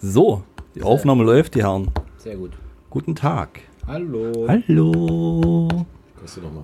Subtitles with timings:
[0.00, 0.44] So,
[0.76, 1.90] die Aufnahme läuft, die Herren.
[2.18, 2.52] Sehr gut.
[2.88, 3.60] Guten Tag.
[3.84, 4.46] Hallo.
[4.46, 5.68] Hallo.
[6.16, 6.62] Kannst du nochmal?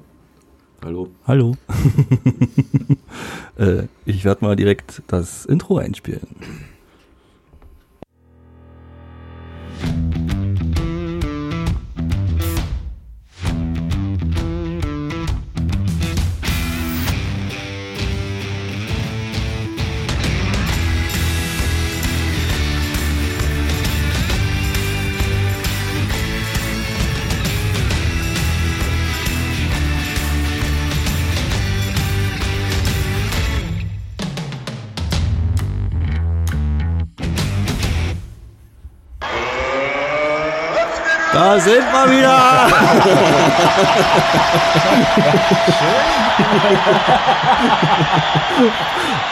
[0.84, 1.08] Hallo.
[1.26, 1.56] Hallo.
[3.58, 6.28] äh, ich werde mal direkt das Intro einspielen.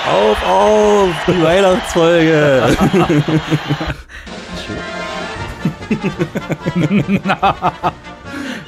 [0.08, 1.10] Auf, auf!
[1.26, 2.76] Die Weihnachtsfolge!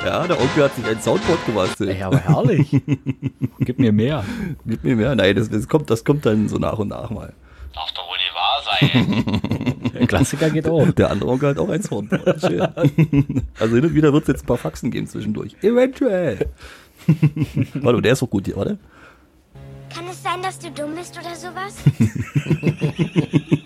[0.04, 1.90] ja, der Onkel hat sich ein Soundboard gebastelt.
[1.90, 2.82] Ey, aber herrlich.
[3.60, 4.24] Gib mir mehr.
[4.66, 5.14] Gib mir mehr.
[5.14, 7.32] Nein, das, das, kommt, das kommt dann so nach und nach mal.
[7.74, 9.90] Darf doch wohl nicht wahr sein.
[9.94, 10.90] Der Klassiker geht auch.
[10.92, 12.40] Der andere Onkel hat auch ein Soundboard.
[12.40, 13.42] Schön.
[13.58, 15.56] Also hin und wieder wird es jetzt ein paar Faxen geben zwischendurch.
[15.62, 16.50] Eventuell.
[17.74, 18.78] Warte, der ist doch gut hier, warte.
[19.94, 21.74] Kann es sein, dass du dumm bist oder sowas?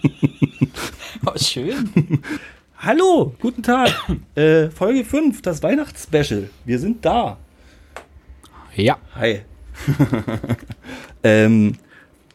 [1.26, 1.90] Oh, schön.
[2.78, 3.90] Hallo, guten Tag.
[4.34, 6.48] äh, Folge 5, das Weihnachtsspecial.
[6.64, 7.36] Wir sind da.
[8.74, 8.96] Ja.
[9.14, 9.40] Hi.
[11.22, 11.74] ähm,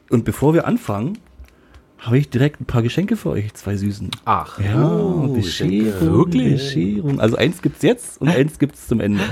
[0.09, 1.17] und bevor wir anfangen,
[1.97, 4.11] habe ich direkt ein paar Geschenke für euch, zwei Süßen.
[4.25, 4.59] Ach.
[4.59, 5.35] Ja, Oh, Bescherung.
[5.35, 6.01] Geschenke.
[6.01, 6.53] Wirklich?
[6.53, 7.19] Bescherung.
[7.21, 9.23] Also eins gibt's jetzt und eins gibt's zum Ende.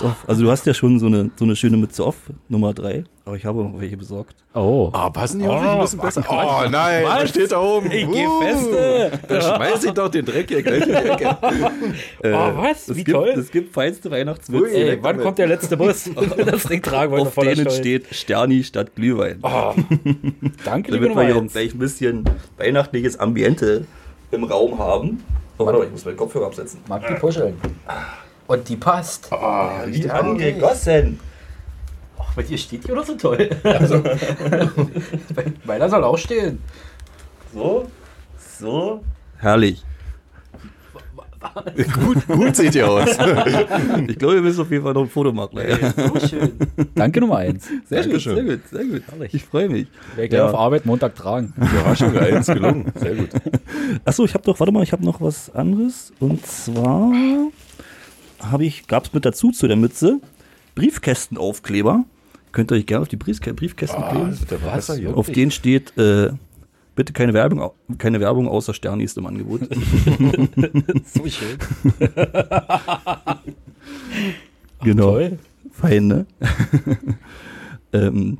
[0.00, 0.28] Pass auf.
[0.28, 2.16] Also du hast ja schon so eine, so eine schöne Mütze auf,
[2.48, 3.04] Nummer drei.
[3.24, 4.36] Aber ich habe noch welche besorgt.
[4.54, 4.90] Oh.
[4.94, 6.24] Oh, passen die auf mich ein bisschen besser?
[6.30, 7.22] Oh nein, Was?
[7.24, 7.90] was steht da oben?
[7.90, 9.20] Ich geh Uh, feste.
[9.28, 11.36] Da schmeiß ich doch den Dreck hier gleich in die Ecke.
[12.22, 12.88] Äh, Oh, was?
[12.88, 13.28] Es Wie gibt, toll.
[13.28, 14.74] Es gibt feinste Weihnachtswürze.
[14.74, 14.80] Ui.
[14.82, 15.22] Ey, wann damit.
[15.22, 16.10] kommt der letzte Bus?
[16.46, 17.76] Das Ding tragen wir auf voller denen Stolz.
[17.78, 19.40] steht Sterni statt Glühwein.
[19.42, 19.74] Oh.
[20.64, 21.52] Danke, liebe damit wir hier eins.
[21.52, 22.24] gleich ein bisschen
[22.56, 23.84] weihnachtliches Ambiente
[24.30, 25.22] im Raum haben.
[25.58, 26.80] Oh, warte, mal, ich muss meinen Kopfhörer absetzen.
[26.88, 27.54] Mag die puscheln.
[28.48, 29.30] Und die passt.
[29.30, 31.20] Wie angegossen.
[32.18, 33.48] Ach, bei dir steht die oder so toll?
[33.62, 34.02] Also,
[35.64, 36.58] meiner soll auch stehen.
[37.54, 37.86] So,
[38.58, 39.04] so.
[39.36, 39.84] Herrlich.
[41.94, 43.10] Gut, gut sieht ihr aus.
[44.08, 45.56] Ich glaube, wir müssen auf jeden Fall noch ein Foto machen.
[45.58, 45.92] Ja.
[45.92, 46.52] So schön.
[46.96, 47.68] Danke Nummer eins.
[47.88, 49.02] Sehr gut, sehr gut, sehr gut.
[49.08, 49.34] Herrlich.
[49.34, 49.86] Ich freue mich.
[50.16, 50.48] Werde ich gleich Ja.
[50.48, 51.54] auf Arbeit Montag tragen.
[51.56, 52.92] Überraschung, eins gelungen.
[52.96, 53.28] Sehr gut.
[54.04, 56.12] Achso, ich habe doch, warte mal, ich habe noch was anderes.
[56.18, 57.12] Und zwar
[58.40, 60.20] habe ich, gab es mit dazu zu der Mütze
[60.74, 62.04] Briefkästenaufkleber.
[62.52, 64.38] Könnt ihr euch gerne auf die Briefkä Briefkästen kleben.
[64.50, 65.16] Ja besser hier.
[65.16, 66.30] Auf denen steht, äh,
[66.94, 69.62] bitte keine Werbung, keine Werbung außer Sterni ist im Angebot.
[71.04, 71.58] So schön.
[74.82, 75.12] genau.
[75.12, 75.38] Toll.
[75.72, 76.26] Fein, ne?
[77.92, 78.38] ähm,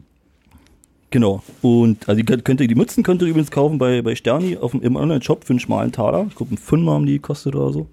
[1.10, 1.42] genau.
[1.62, 4.82] Und also könnt ihr die Mützen könnt ihr übrigens kaufen bei, bei Sterni auf dem,
[4.82, 6.26] im Online-Shop für einen schmalen Taler.
[6.28, 7.87] Ich glaube, ein Fünfer haben die gekostet oder so.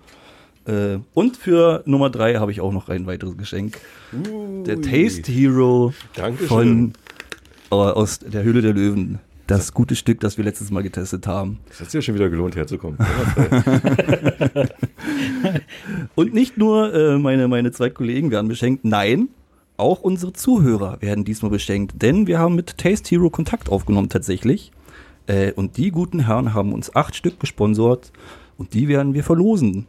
[0.66, 3.80] Äh, und für Nummer drei habe ich auch noch ein weiteres Geschenk.
[4.66, 6.48] Der Taste Hero Dankeschön.
[6.48, 6.94] von
[7.72, 9.20] äh, aus der Höhle der Löwen.
[9.48, 11.60] Das gute Stück, das wir letztes Mal getestet haben.
[11.70, 12.98] Das hat sich ja schon wieder gelohnt, herzukommen.
[16.16, 19.30] Und nicht nur äh, meine, meine zwei Kollegen werden beschenkt, nein,
[19.78, 24.72] auch unsere Zuhörer werden diesmal beschenkt, denn wir haben mit Taste Hero Kontakt aufgenommen tatsächlich.
[25.28, 28.12] Äh, und die guten Herren haben uns acht Stück gesponsert
[28.58, 29.86] und die werden wir verlosen.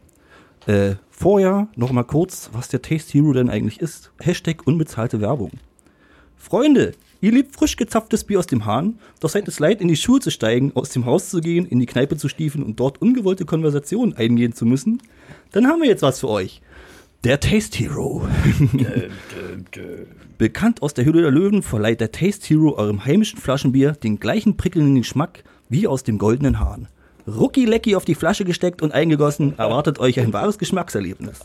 [0.67, 4.11] Äh, vorher noch mal kurz, was der Taste Hero denn eigentlich ist.
[4.19, 5.51] Hashtag unbezahlte Werbung.
[6.35, 6.91] Freunde,
[7.21, 10.19] ihr liebt frisch gezapftes Bier aus dem Hahn, doch seid es leid, in die Schuhe
[10.19, 13.45] zu steigen, aus dem Haus zu gehen, in die Kneipe zu stiefeln und dort ungewollte
[13.45, 15.01] Konversationen eingehen zu müssen?
[15.53, 16.61] Dann haben wir jetzt was für euch.
[17.23, 18.27] Der Taste Hero.
[20.37, 24.57] Bekannt aus der Höhle der Löwen verleiht der Taste Hero eurem heimischen Flaschenbier den gleichen
[24.57, 26.89] prickelnden Geschmack wie aus dem goldenen Hahn.
[27.27, 31.41] Rucki Lecki auf die Flasche gesteckt und eingegossen, erwartet euch ein wahres Geschmackserlebnis.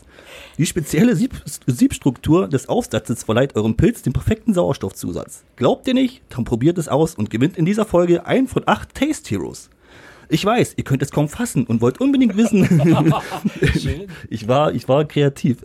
[0.57, 5.43] Die spezielle Sieb Siebstruktur des Aufsatzes verleiht eurem Pilz den perfekten Sauerstoffzusatz.
[5.57, 6.21] Glaubt ihr nicht?
[6.29, 9.69] Dann probiert es aus und gewinnt in dieser Folge ein von acht Taste Heroes.
[10.29, 12.63] Ich weiß, ihr könnt es kaum fassen und wollt unbedingt wissen.
[14.29, 15.57] Ich war, ich war kreativ.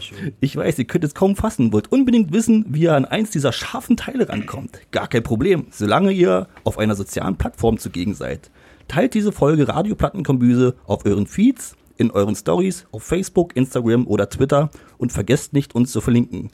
[0.00, 0.34] Schön.
[0.40, 3.52] Ich weiß, ihr könnt es kaum fassen, wollt unbedingt wissen, wie ihr an eins dieser
[3.52, 4.80] scharfen Teile rankommt.
[4.90, 8.50] Gar kein Problem, solange ihr auf einer sozialen Plattform zugegen seid.
[8.88, 14.70] Teilt diese Folge Radioplattenkombüse auf euren Feeds, in euren Stories, auf Facebook, Instagram oder Twitter
[14.98, 16.50] und vergesst nicht, uns zu verlinken.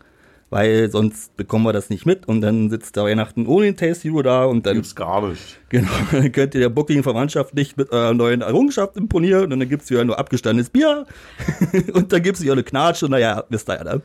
[0.50, 4.08] weil sonst bekommen wir das nicht mit und dann sitzt der Weihnachten ohne den Taste
[4.08, 5.60] Hero da und dann, Gibt's gar nicht.
[5.68, 9.68] genau, dann könnt ihr der buckligen Verwandtschaft nicht mit eurer neuen Errungenschaft imponieren und dann
[9.68, 11.06] gibt's wieder nur abgestandenes Bier
[11.94, 14.02] und dann gibt's wieder eine Knatsch und naja, wisst ihr ja, ne?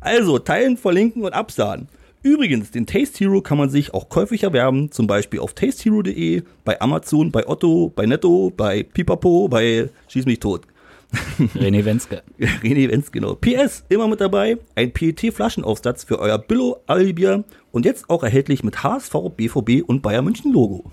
[0.00, 1.88] Also, teilen, verlinken und absahen.
[2.22, 6.80] Übrigens, den Taste Hero kann man sich auch käuflich erwerben, zum Beispiel auf tastehero.de, bei
[6.80, 10.62] Amazon, bei Otto, bei Netto, bei Pipapo, bei Schieß mich tot.
[11.54, 12.22] René Wenske.
[12.38, 13.34] René Wenz, genau.
[13.34, 18.82] PS, immer mit dabei, ein PET-Flaschenaufsatz für euer Billo Albier und jetzt auch erhältlich mit
[18.82, 20.90] HSV, BVB und Bayern München Logo.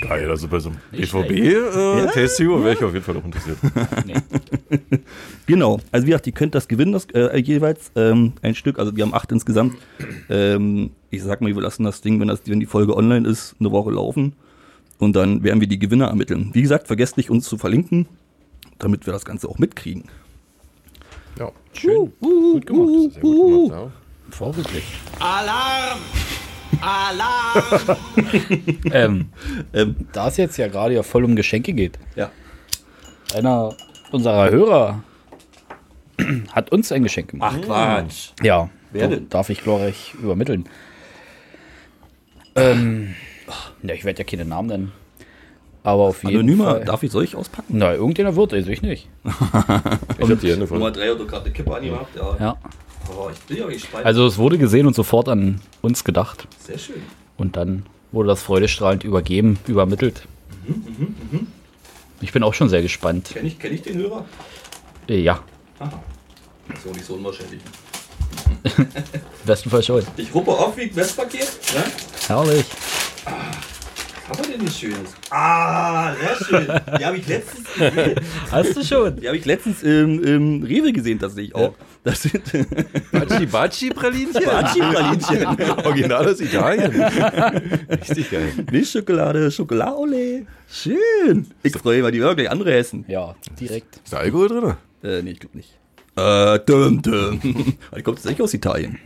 [0.00, 3.24] Geil, also bei so einem Nicht BVB äh, Ja, wäre ich auf jeden Fall auch
[3.24, 3.58] interessiert.
[4.06, 4.14] Nee.
[5.46, 8.96] Genau, also wie gesagt, ihr könnt das gewinnen, das äh, jeweils ähm, ein Stück, also
[8.96, 9.76] wir haben acht insgesamt.
[10.28, 13.54] Ähm, ich sag mal, wir lassen das Ding, wenn, das, wenn die Folge online ist,
[13.60, 14.34] eine Woche laufen
[14.98, 16.50] und dann werden wir die Gewinner ermitteln.
[16.52, 18.06] Wie gesagt, vergesst nicht, uns zu verlinken,
[18.78, 20.04] damit wir das Ganze auch mitkriegen.
[21.38, 22.12] Ja, schön.
[22.20, 23.12] gut gemacht.
[23.12, 23.92] Sehr gut gemacht,
[24.30, 24.84] Vorbildlich.
[25.20, 26.00] Alarm!
[26.80, 27.96] Alarm!
[28.92, 29.28] Ähm,
[29.72, 32.30] Ähm, da es jetzt ja gerade ja voll um Geschenke geht, ja.
[33.34, 33.74] einer
[34.12, 35.02] unserer Hörer
[36.52, 37.56] hat uns ein Geschenk gemacht.
[37.60, 38.30] Ach Quatsch.
[38.42, 39.28] Ja, Wer denn?
[39.28, 40.68] darf ich glorreich übermitteln.
[42.54, 43.14] Ähm,
[43.82, 44.92] ja, ich werde ja keine Namen nennen.
[45.82, 46.84] Aber auf jeden Anonymer, Fall.
[46.84, 47.74] darf ich solch auspacken?
[47.78, 49.08] Na, irgendjemand wird, also ich nicht.
[50.18, 50.78] Ich hab die Hände voll.
[50.78, 52.36] Nummer 3 hat doch gerade eine Kippe angemacht, ja.
[52.40, 52.56] Ja.
[53.08, 54.04] Aber ich bin ja gespannt.
[54.06, 56.46] Also es wurde gesehen und sofort an uns gedacht.
[56.64, 57.02] Sehr schön.
[57.36, 60.26] Und dann wurde das freudestrahlend übergeben, übermittelt.
[62.20, 63.30] Ich bin auch schon sehr gespannt.
[63.32, 64.24] Kenn ich, kenn ich den Hörer?
[65.08, 65.40] Äh, Ja,
[65.78, 66.02] Aha.
[66.82, 67.60] So nicht so unwahrscheinlich.
[69.44, 70.02] besten Fall schon.
[70.16, 71.48] Ich ruppe auf wie ein Westpaket.
[71.74, 71.84] Ne?
[72.26, 72.64] Herrlich.
[73.24, 73.75] Was
[74.28, 75.14] haben wir denn hier Schönes?
[75.30, 76.66] Ah, sehr schön.
[76.98, 78.20] Die habe ich letztens gesehen.
[78.50, 79.16] Hast du schon?
[79.20, 81.74] Die habe ich letztens im, im Rewe gesehen, tatsächlich auch.
[82.02, 82.42] Das sind
[83.12, 84.44] Baci Baci Pralinchen.
[84.44, 85.46] Baci-Pralinchen.
[85.84, 87.02] Original aus Italien.
[87.90, 88.52] Richtig geil.
[88.70, 90.46] Milchschokolade, Schokolade.
[90.68, 91.46] Schön.
[91.62, 93.04] Ich freue mich, weil die wirklich andere essen.
[93.08, 93.96] Ja, direkt.
[94.04, 94.74] Ist da Alkohol drin?
[95.02, 95.78] Äh, nee, ich glaube nicht.
[96.16, 97.40] Äh, dum, dum.
[97.42, 98.98] Die kommt tatsächlich aus Italien.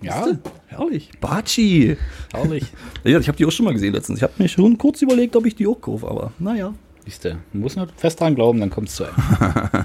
[0.00, 0.26] Ja,
[0.68, 1.10] Herrlich.
[1.20, 1.96] Baci.
[2.32, 2.64] herrlich.
[3.04, 4.18] Ja, ich habe die auch schon mal gesehen letztens.
[4.18, 6.72] Ich habe mir schon kurz überlegt, ob ich die auch kaufe, aber naja.
[7.04, 9.14] Siehst du, man muss nur fest dran glauben, dann kommt es zu einem.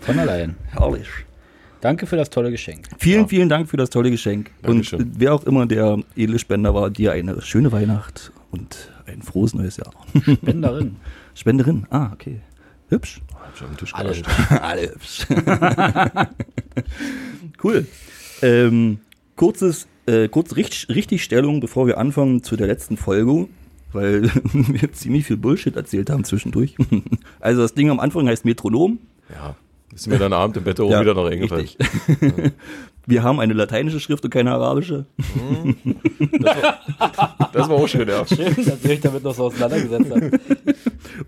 [0.00, 0.56] Von allein.
[0.70, 1.06] Herrlich.
[1.80, 2.88] Danke für das tolle Geschenk.
[2.98, 4.50] Vielen, vielen Dank für das tolle Geschenk.
[4.62, 5.00] Dankeschön.
[5.00, 9.54] Und wer auch immer der edle Spender war, dir eine schöne Weihnacht und ein frohes
[9.54, 9.92] neues Jahr.
[10.42, 10.96] Bin darin.
[11.34, 11.86] Spenderin.
[11.90, 12.40] Ah, okay.
[12.88, 13.20] Hübsch.
[13.50, 14.10] Hab schon am Tisch Alle.
[14.12, 14.26] gelascht.
[14.62, 15.26] Alle hübsch.
[17.64, 17.84] cool.
[18.42, 18.98] Ähm,
[19.34, 23.48] kurzes, äh, kurz Richt Richtigstellung, bevor wir anfangen zu der letzten Folge,
[23.92, 26.76] weil wir ziemlich viel Bullshit erzählt haben zwischendurch.
[27.40, 29.00] also das Ding am Anfang heißt Metronom.
[29.34, 29.56] Ja,
[29.92, 31.66] ist mir dann Abend im Bett auch Ja, wieder noch eingefallen.
[31.66, 32.52] richtig.
[33.06, 35.06] Wir haben eine lateinische Schrift und keine arabische.
[37.52, 38.24] Das war auch schön, ja.
[38.24, 40.40] Schön, dass ihr euch damit noch so auseinandergesetzt habt.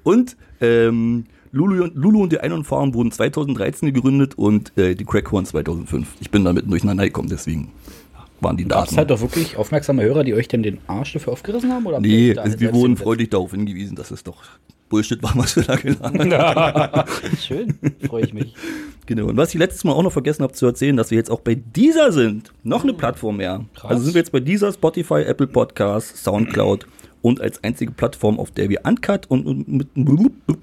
[0.04, 4.94] Und ähm, Lulu, und- Lulu und die Ein- und Farm wurden 2013 gegründet und äh,
[4.94, 6.08] die Crackhorn 2005.
[6.20, 7.70] Ich bin damit durcheinander gekommen, deswegen
[8.40, 8.96] waren die Gab Daten.
[8.96, 11.86] halt doch wirklich aufmerksame Hörer, die euch denn den Arsch dafür aufgerissen haben?
[11.86, 14.42] Oder nee, also wir wurden freundlich darauf hingewiesen, dass es doch
[14.88, 17.08] Bullshit war, was wir da geladen haben.
[17.40, 18.54] Schön, freue ich mich.
[19.06, 19.26] Genau.
[19.26, 21.40] Und was ich letztes Mal auch noch vergessen habe zu erzählen, dass wir jetzt auch
[21.40, 22.52] bei dieser sind.
[22.62, 23.64] Noch eine Plattform mehr.
[23.74, 23.90] Krass.
[23.92, 26.86] Also sind wir jetzt bei dieser Spotify, Apple Podcasts, Soundcloud
[27.22, 29.96] und als einzige Plattform, auf der wir Uncut und mit,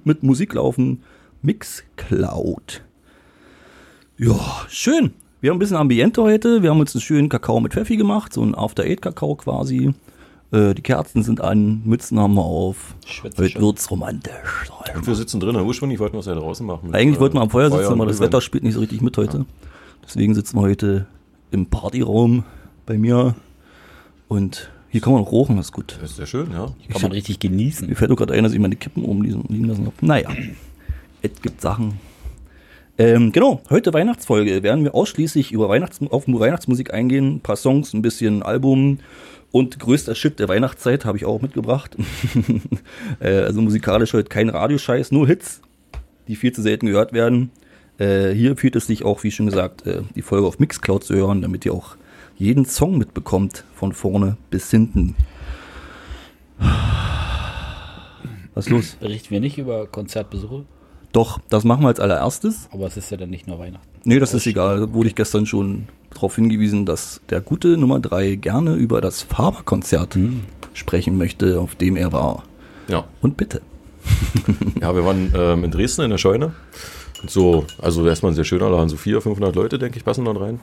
[0.06, 1.02] mit Musik laufen,
[1.42, 2.82] Mixcloud.
[4.18, 5.14] Ja, schön.
[5.42, 6.62] Wir haben ein bisschen Ambiente heute.
[6.62, 9.94] Wir haben uns einen schönen Kakao mit Pfeffi gemacht, so ein After-Eight-Kakao quasi.
[10.52, 12.96] Äh, die Kerzen sind an, Mützen haben wir auf.
[13.06, 14.70] Schwitze Heute wird's romantisch.
[14.94, 15.56] Und wir sitzen drin.
[15.56, 16.94] Ursprünglich wollten wir es ja draußen machen.
[16.94, 18.20] Eigentlich äh, wollten wir am Feuer sitzen, und aber das.
[18.20, 19.46] Wetter spielt nicht so richtig mit heute.
[20.04, 21.08] Deswegen sitzen wir heute
[21.52, 22.44] im Partyraum
[22.86, 23.36] bei mir.
[24.28, 25.98] Und hier kann man auch rauchen, das ist gut.
[26.02, 26.74] Das ist sehr schön, ja.
[26.92, 27.88] Kann man richtig genießen.
[27.88, 29.96] Mir fällt doch gerade ein, dass ich meine Kippen oben liegen liegen lassen habe.
[30.02, 30.30] Naja,
[31.22, 32.00] es gibt Sachen.
[32.98, 34.62] Ähm, genau, heute Weihnachtsfolge.
[34.64, 37.36] Werden wir ausschließlich über Weihnachts auf Weihnachtsmusik eingehen.
[37.36, 39.00] Ein paar Songs, ein bisschen Album.
[39.52, 41.96] Und größter Shit der Weihnachtszeit habe ich auch mitgebracht.
[43.20, 45.62] äh, also musikalisch heute kein Radioscheiß, nur Hits,
[46.28, 47.52] die viel zu selten gehört werden.
[48.00, 51.16] Äh, hier empfiehlt es sich auch, wie schon gesagt, äh, die Folge auf Mixcloud zu
[51.16, 51.96] hören, damit ihr auch
[52.40, 55.16] jeden Song mitbekommt, von vorne bis hinten.
[58.56, 58.98] Was ist los?
[59.00, 60.66] Berichten wir nicht über Konzertbesuche,
[61.12, 62.68] Doch, das machen wir als allererstes.
[62.72, 63.88] aber es ist ja dann nicht nur Weihnachten.
[64.06, 64.80] Nee, das ist egal.
[64.80, 69.22] Da wurde ich gestern schon darauf hingewiesen, dass der gute Nummer 3 gerne über das
[69.24, 70.18] Faber-Konzert
[70.74, 72.44] sprechen möchte, auf dem er war.
[72.88, 73.06] Ja.
[73.22, 73.62] Und bitte.
[74.82, 76.54] Ja, wir waren ähm, in Dresden in der Scheune.
[77.22, 80.24] Und so, also erstmal ein sehr schöner Laden, so 400, 500 Leute, denke ich, passen
[80.24, 80.62] dort rein.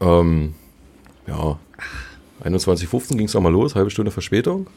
[0.00, 0.54] Ähm,
[1.26, 1.58] ja,
[2.44, 4.68] 21.15 ging es nochmal los, halbe Stunde Verspätung.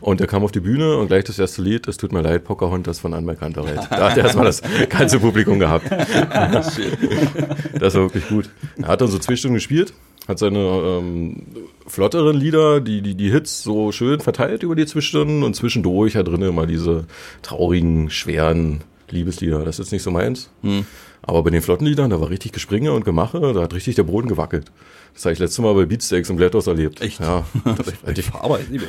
[0.00, 2.44] Und er kam auf die Bühne und gleich das erste Lied, es tut mir leid,
[2.44, 3.86] Pocahontas von Anmerk Kantereit.
[3.90, 5.90] Da hat er erstmal das ganze Publikum gehabt.
[7.78, 8.50] Das war wirklich gut.
[8.80, 9.92] Er hat dann so zwei Stunden gespielt,
[10.28, 11.42] hat seine ähm,
[11.86, 16.28] flotteren Lieder, die, die, die Hits so schön verteilt über die Zwischenstunden und zwischendurch hat
[16.28, 17.06] drin immer diese
[17.42, 19.64] traurigen, schweren Liebeslieder.
[19.64, 20.50] Das ist nicht so meins.
[21.22, 24.04] Aber bei den flotten Liedern, da war richtig Gespringe und Gemache, da hat richtig der
[24.04, 24.72] Boden gewackelt.
[25.14, 27.00] Das habe ich letztes Mal bei Beatsteaks im Blätthaus erlebt.
[27.00, 27.20] Echt?
[27.20, 27.44] Ja.
[27.64, 28.30] Das hätte ich,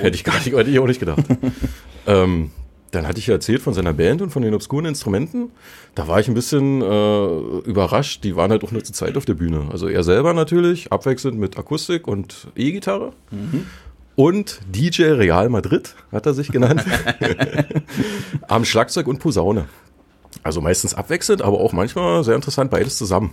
[0.01, 1.23] hätte ich gar nicht, hätte ich auch nicht gedacht.
[2.07, 2.51] ähm,
[2.91, 5.51] dann hatte ich ja erzählt von seiner Band und von den obskuren Instrumenten.
[5.95, 7.25] Da war ich ein bisschen äh,
[7.65, 8.23] überrascht.
[8.23, 9.69] Die waren halt auch nur zu zweit auf der Bühne.
[9.71, 13.13] Also er selber natürlich, abwechselnd mit Akustik und E-Gitarre.
[14.15, 16.83] Und DJ Real Madrid hat er sich genannt.
[18.47, 19.65] Am Schlagzeug und Posaune.
[20.43, 23.31] Also meistens abwechselnd, aber auch manchmal sehr interessant beides zusammen.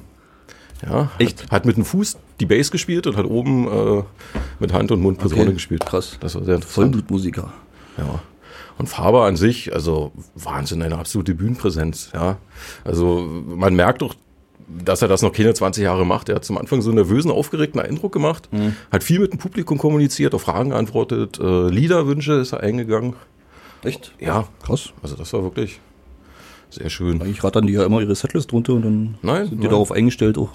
[0.86, 1.44] Ja, Echt?
[1.44, 4.02] Hat, hat mit dem Fuß die Bass gespielt und hat oben äh,
[4.60, 5.84] mit Hand und Mund Posaune Okay, gespielt.
[5.84, 6.16] krass.
[6.20, 6.92] Das war sehr interessant.
[6.94, 7.52] Vollblutmusiker.
[7.96, 8.20] Ja.
[8.78, 12.36] Und Faber an sich, also Wahnsinn, eine absolute Bühnenpräsenz, ja.
[12.84, 14.14] Also man merkt doch,
[14.68, 16.28] dass er das noch keine 20 Jahre macht.
[16.28, 18.48] Er hat zum Anfang so einen nervösen, aufgeregten Eindruck gemacht,
[18.92, 23.14] hat viel mit dem Publikum kommuniziert, auf Fragen geantwortet, äh, Liederwünsche ist er eingegangen.
[23.82, 24.12] Echt?
[24.20, 24.90] Ja, Krass.
[25.02, 25.80] also das war wirklich
[26.70, 27.20] sehr schön.
[27.22, 29.70] Eigentlich rattern die ja immer ihre Setlist drunter und dann Nein, sind die nein.
[29.70, 30.50] darauf eingestellt auch.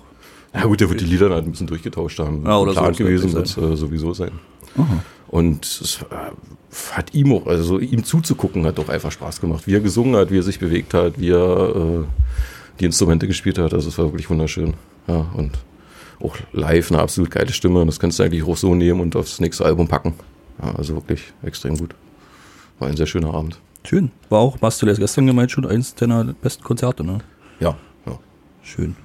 [0.53, 2.43] Ja gut, der wird die Lieder dann halt ein bisschen durchgetauscht haben.
[2.45, 4.31] Ja, oder so, Plan kann gewesen wird äh, sowieso sein.
[5.27, 9.65] Und es äh, hat ihm auch, also ihm zuzugucken, hat doch einfach Spaß gemacht.
[9.65, 12.03] Wie er gesungen hat, wie er sich bewegt hat, wie er äh,
[12.79, 13.73] die Instrumente gespielt hat.
[13.73, 14.75] Also es war wirklich wunderschön.
[15.07, 15.51] Ja, und
[16.19, 17.85] auch live eine absolut geile Stimme.
[17.85, 20.13] Das kannst du eigentlich auch so nehmen und aufs nächste Album packen.
[20.61, 21.95] Ja, also wirklich extrem gut.
[22.77, 23.59] War ein sehr schöner Abend.
[23.85, 24.11] Schön.
[24.29, 27.19] War auch, hast du das gestern gemeint, schon eins deiner besten Konzerte, ne?
[27.59, 27.75] Ja,
[28.05, 28.19] ja,
[28.61, 28.95] Schön.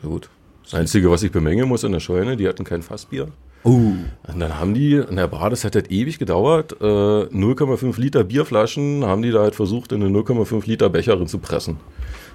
[0.00, 0.30] sehr gut.
[0.64, 3.28] Das Einzige, was ich bemängeln muss in der Scheune, die hatten kein Fassbier.
[3.64, 3.70] Oh.
[3.70, 8.24] Und dann haben die in der Bar, das hat halt ewig gedauert, äh, 0,5 Liter
[8.24, 11.76] Bierflaschen haben die da halt versucht, in eine 0,5 Liter Becherin zu pressen.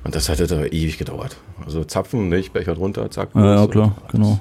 [0.03, 1.37] Und das hat halt aber ewig gedauert.
[1.65, 3.29] Also Zapfen, nicht, Becher drunter, zack.
[3.35, 4.39] Ja, ja, klar, genau.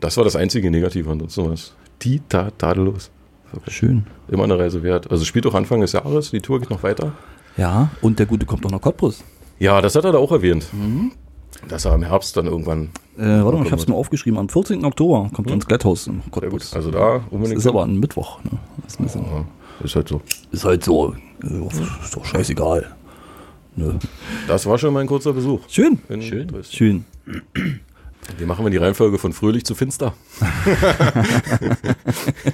[0.00, 1.74] Das war das einzige Negative ansonsten was.
[2.02, 3.10] Die ta tadellos.
[3.52, 3.76] Wirklich.
[3.76, 4.06] Schön.
[4.28, 5.10] Immer eine Reise wert.
[5.10, 7.12] Also spielt auch Anfang des Jahres, die Tour geht noch weiter.
[7.56, 9.22] Ja, und der Gute kommt doch nach Cottbus.
[9.58, 10.66] Ja, das hat er da auch erwähnt.
[10.72, 11.12] Mhm.
[11.68, 12.88] Dass er im Herbst dann irgendwann.
[13.18, 14.38] Äh, warte mal, ich hab's mir aufgeschrieben.
[14.38, 14.84] Am 14.
[14.84, 16.22] Oktober kommt er ins Glätthaus in.
[16.30, 16.72] Cottbus.
[16.74, 17.58] Also da Das unbedingt.
[17.58, 18.42] ist aber ein Mittwoch.
[18.44, 18.52] Ne?
[18.82, 19.44] Das ist, ein bisschen, ja,
[19.84, 20.22] ist halt so.
[20.50, 21.14] ist halt so.
[22.02, 22.86] Ist doch scheißegal.
[23.76, 23.98] Ne?
[24.48, 25.60] Das war schon mein kurzer Besuch.
[25.68, 25.98] Schön.
[26.20, 26.48] Schön.
[26.48, 26.74] Dresden.
[26.76, 27.04] Schön.
[28.38, 30.14] Wie machen wir die Reihenfolge von fröhlich zu finster?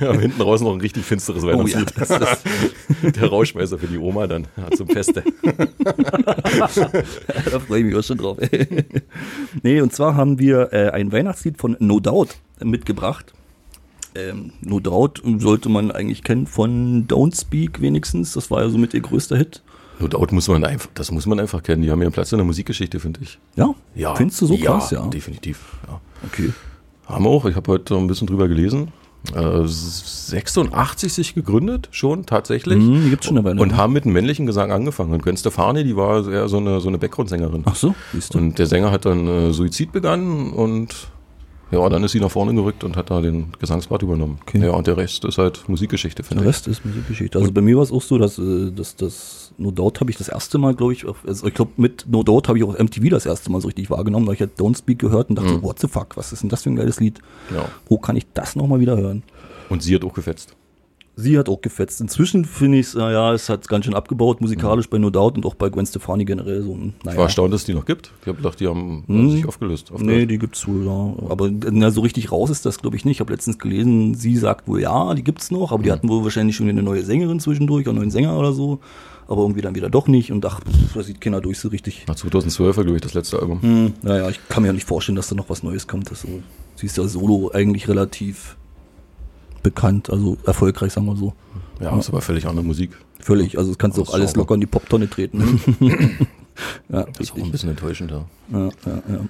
[0.00, 1.92] haben hinten raus noch ein richtig finsteres Oh ja, Weihnachtslied.
[1.96, 5.22] das ist, Der Rauschmeißer für die Oma dann ja, zum Feste.
[5.84, 8.38] da freue ich mich auch schon drauf.
[9.62, 13.34] nee, und zwar haben wir äh, ein Weihnachtslied von No Doubt mitgebracht.
[14.14, 18.32] Ähm, no Doubt sollte man eigentlich kennen von Don't Speak wenigstens.
[18.32, 19.62] Das war ja so mit ihr größter Hit.
[20.00, 21.82] No Doubt muss man einfach, das muss man einfach kennen.
[21.82, 23.38] Die haben ihren Platz in der Musikgeschichte, finde ich.
[23.56, 24.14] Ja?
[24.14, 25.06] Findest du so krass, ja?
[25.06, 25.58] definitiv.
[25.86, 26.00] Ja.
[26.26, 26.52] Okay.
[27.06, 27.46] Haben wir auch.
[27.46, 28.92] Ich habe heute ein bisschen drüber gelesen.
[29.34, 32.78] Äh, 86 sich gegründet, schon tatsächlich.
[32.78, 33.60] Mhm, die gibt's schon eine Weile.
[33.60, 35.12] Und haben mit einem männlichen Gesang angefangen.
[35.12, 37.62] Und Gwen Stefani, die war eher so eine, so eine Background-Sängerin.
[37.66, 38.38] Ach so, siehst du.
[38.38, 41.08] Und der Sänger hat dann äh, Suizid begangen und
[41.70, 44.38] ja, dann ist sie nach vorne gerückt und hat da den Gesangspart übernommen.
[44.42, 44.60] Okay.
[44.64, 46.56] Ja, und der Rest ist halt Musikgeschichte, finde Der ich.
[46.56, 47.38] Rest ist Musikgeschichte.
[47.38, 50.16] Also bei mir war es auch so, dass, äh, dass das No Doubt habe ich
[50.16, 52.78] das erste Mal, glaube ich, also ich glaube mit No Doubt habe ich auch auf
[52.78, 55.52] MTV das erste Mal so richtig wahrgenommen, weil ich halt Don't Speak gehört und dachte,
[55.54, 55.62] Mhm.
[55.62, 57.18] what the fuck, was ist denn das für ein geiles Lied?
[57.54, 57.64] Ja.
[57.88, 59.22] Wo kann ich das nochmal wieder hören?
[59.68, 60.54] Und sie hat auch gefetzt.
[61.20, 62.00] Sie hat auch gefetzt.
[62.00, 65.44] Inzwischen finde ich es, ja, es hat ganz schön abgebaut, musikalisch bei No Doubt und
[65.46, 66.72] auch bei Gwen Stefani generell so.
[66.74, 67.24] ein, Ich war Naja.
[67.24, 68.12] erstaunt, dass es die noch gibt.
[68.22, 69.30] Ich habe gedacht, die haben Mhm.
[69.30, 69.90] sich aufgelöst.
[69.98, 71.14] Nee, die gibt's wohl, ja.
[71.28, 73.16] Aber na, so richtig raus ist das, glaube ich, nicht.
[73.16, 76.22] Ich habe letztens gelesen, sie sagt wohl, ja, die gibt's noch, aber die hatten wohl
[76.22, 78.78] wahrscheinlich schon eine neue Sängerin zwischendurch, einen neuen Sänger oder so.
[79.26, 82.04] Aber irgendwie dann wieder doch nicht und ach, pff, da sieht keiner durch so richtig.
[82.06, 83.60] Nach 2012 war, glaube ich, das letzte Album.
[83.60, 86.10] Hm, naja, ich kann mir ja nicht vorstellen, dass da noch was Neues kommt.
[86.10, 86.28] Das so,
[86.76, 88.56] sie ist ja solo eigentlich relativ
[89.62, 91.32] bekannt, also erfolgreich, sagen wir so.
[91.80, 92.90] Ja, ist aber völlig andere Musik.
[93.20, 94.40] Völlig, also das kannst du auch alles Sauber.
[94.42, 95.60] locker in die Poptonne treten.
[96.88, 98.24] ja, Das ist auch ein bisschen enttäuschend, ja.
[98.52, 99.20] Ja, ja, ja.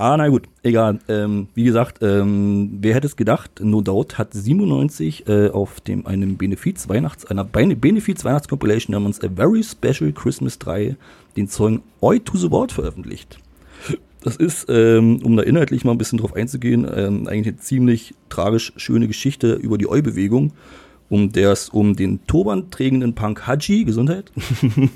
[0.00, 1.00] Ah, na gut, egal.
[1.08, 3.60] Ähm, wie gesagt, ähm, wer hätte es gedacht?
[3.60, 8.92] No Doubt hat 97 äh, auf dem einem Benefiz Weihnachts einer Bene- Benefiz Weihnachts Compilation
[8.92, 10.96] namens A Very Special Christmas 3
[11.36, 13.38] den Song Oi to the World veröffentlicht.
[14.20, 18.14] Das ist, ähm, um da inhaltlich mal ein bisschen drauf einzugehen, ähm, eigentlich eine ziemlich
[18.28, 20.52] tragisch schöne Geschichte über die Oi-Bewegung,
[21.08, 24.32] um der es um den turbanträgenden Punk Haji, Gesundheit,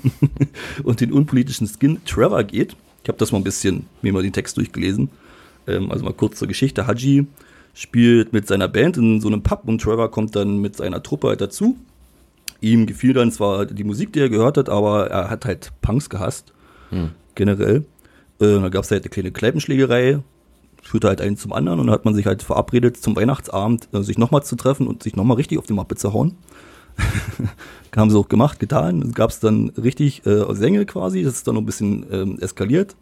[0.83, 2.75] und den unpolitischen Skin Trevor geht.
[3.03, 5.09] Ich habe das mal ein bisschen, mir mal den Text durchgelesen.
[5.67, 6.85] Ähm, also mal kurz zur Geschichte.
[6.87, 7.25] Haji
[7.73, 11.29] spielt mit seiner Band in so einem Pub und Trevor kommt dann mit seiner Truppe
[11.29, 11.77] halt dazu.
[12.61, 16.09] Ihm gefiel dann zwar die Musik, die er gehört hat, aber er hat halt Punks
[16.09, 16.53] gehasst.
[17.35, 17.85] Generell.
[18.43, 20.19] Äh, da gab es halt eine kleine Kneipenschlägerei,
[20.81, 24.01] führte halt einen zum anderen und dann hat man sich halt verabredet, zum Weihnachtsabend äh,
[24.01, 26.35] sich nochmal zu treffen und sich nochmal richtig auf die Mappe zu hauen.
[27.95, 29.11] haben sie auch gemacht, getan.
[29.13, 32.95] Gab es dann richtig äh, Sänger quasi, das ist dann noch ein bisschen ähm, eskaliert.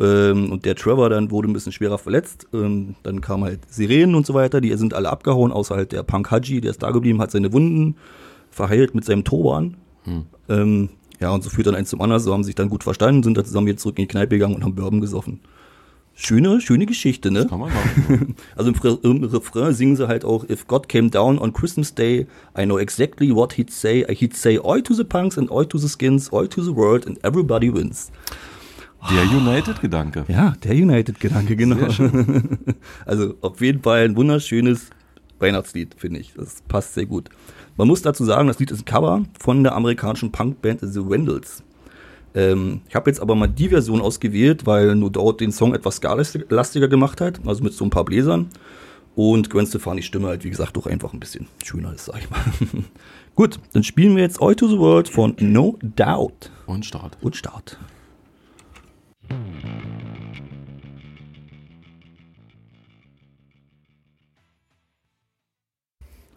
[0.00, 2.48] Ähm, und der Trevor dann wurde ein bisschen schwerer verletzt.
[2.52, 6.02] Ähm, dann kamen halt Sirenen und so weiter, die sind alle abgehauen, außer halt der
[6.02, 7.96] Punk Haji, der ist da geblieben, hat seine Wunden
[8.50, 9.76] verheilt mit seinem Turban.
[10.48, 10.88] Ähm,
[11.22, 13.22] ja, und so führt dann eins zum anderen, so haben sie sich dann gut verstanden,
[13.22, 15.40] sind dann zusammen jetzt zurück in die Kneipe gegangen und haben Bourbon gesoffen.
[16.14, 17.46] Schöne, schöne Geschichte, ne?
[17.46, 18.36] Kann man machen.
[18.56, 21.94] Also im, Fre- im Refrain singen sie halt auch, if God came down on Christmas
[21.94, 22.26] Day,
[22.58, 24.04] I know exactly what he'd say.
[24.14, 27.06] He'd say, oi to the punks and oi to the skins, oi to the world
[27.06, 28.10] and everybody wins.
[29.10, 30.24] Der United-Gedanke.
[30.28, 31.76] Ja, der United-Gedanke, genau.
[33.06, 34.90] also auf jeden Fall ein wunderschönes
[35.38, 36.34] Weihnachtslied, finde ich.
[36.36, 37.30] Das passt sehr gut.
[37.76, 41.62] Man muss dazu sagen, das Lied ist ein Cover von der amerikanischen Punkband The Wendels.
[42.34, 45.96] Ähm, ich habe jetzt aber mal die Version ausgewählt, weil No Doubt den Song etwas
[45.96, 48.48] ska-lastiger gemacht hat, also mit so ein paar Bläsern.
[49.14, 52.30] Und Gwen Stefani Stimme halt, wie gesagt, auch einfach ein bisschen schöner ist, sag ich
[52.30, 52.40] mal.
[53.34, 56.50] Gut, dann spielen wir jetzt Oi to the World von No Doubt.
[56.66, 57.18] Und Start.
[57.20, 57.78] Und Start.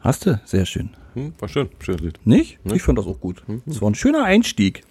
[0.05, 0.39] Hast du?
[0.45, 0.91] Sehr schön.
[1.15, 1.67] Hm, war schön.
[1.79, 2.19] Schönes Lied.
[2.25, 2.63] Nicht?
[2.63, 2.75] Ne?
[2.75, 3.41] Ich fand das auch gut.
[3.65, 4.83] Das war ein schöner Einstieg.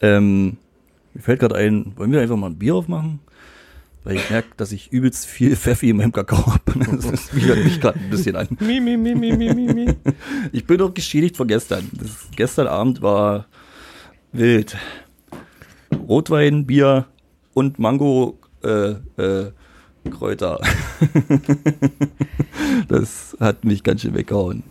[0.00, 0.58] Ähm,
[1.12, 3.18] mir fällt gerade ein, wollen wir einfach mal ein Bier aufmachen?
[4.04, 6.62] Weil ich merke, dass ich übelst viel Pfeffi in meinem Kakao habe.
[7.02, 8.46] Das widert mich gerade ein bisschen an.
[8.60, 9.86] Mi, mi, mi, mi, mi, mi, mi.
[10.52, 11.90] Ich bin doch geschädigt von gestern.
[11.92, 13.46] Das, gestern Abend war
[14.30, 14.76] wild.
[16.06, 17.06] Rotwein, Bier
[17.54, 19.50] und Mango äh, äh,
[20.08, 20.60] Kräuter.
[22.88, 24.62] das hat mich ganz schön weggehauen.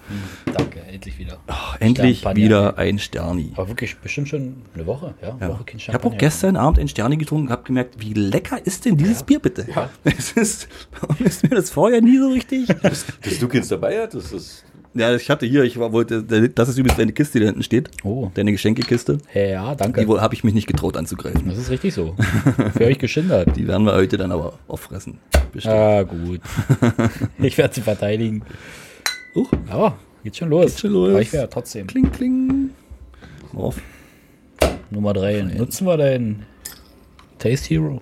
[0.53, 1.37] Danke, endlich wieder.
[1.47, 3.51] Ach, endlich Champagner, wieder ein Sterni.
[3.55, 5.37] Aber wirklich bestimmt schon eine Woche, ja?
[5.39, 5.49] Ja.
[5.49, 8.65] Woche kein Ich habe auch gestern Abend ein Sterni getrunken und habe gemerkt, wie lecker
[8.65, 9.67] ist denn dieses Bier bitte?
[10.03, 10.67] Es ist,
[10.99, 12.67] warum ist mir das vorher nie so richtig?
[12.81, 13.05] Dass
[13.39, 14.65] du Kids dabei hattest, ist.
[14.95, 17.63] Ja, ich hatte hier, ich war, wollte, das ist übrigens deine Kiste, die da hinten
[17.63, 17.89] steht.
[18.03, 18.29] Oh.
[18.33, 19.17] Deine Geschenkekiste.
[19.33, 20.05] Ja, danke.
[20.05, 21.47] Die habe ich mich nicht getraut anzugreifen.
[21.47, 22.15] Das ist richtig so.
[22.77, 23.55] Für euch geschindert.
[23.55, 25.19] Die werden wir heute dann aber auffressen.
[25.51, 25.75] Bestimmt.
[25.75, 26.41] Ah, gut.
[27.39, 28.43] Ich werde sie verteidigen.
[29.35, 29.51] Huch.
[29.69, 30.71] Aber geht schon los.
[30.71, 31.09] Geht schon los.
[31.09, 31.87] Aber ich werde trotzdem.
[31.87, 32.69] Kling, kling.
[33.53, 33.81] Auf.
[34.89, 35.41] Nummer 3.
[35.57, 36.45] Nutzen wir deinen
[37.39, 38.01] Taste Hero?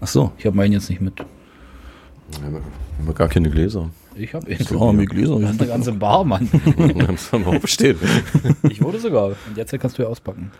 [0.00, 0.32] Ach so.
[0.36, 1.18] Ich habe meinen jetzt nicht mit.
[1.18, 3.90] Wir haben wir haben gar keine Gläser.
[4.14, 4.58] Ich habe ihn.
[4.58, 5.38] So wir Gläser.
[5.40, 6.48] Das ist eine ganze Bar, Mann.
[6.76, 7.98] Dann müssen wir aufstehen.
[8.68, 9.28] Ich wurde sogar.
[9.28, 10.50] Und jetzt kannst du ja auspacken.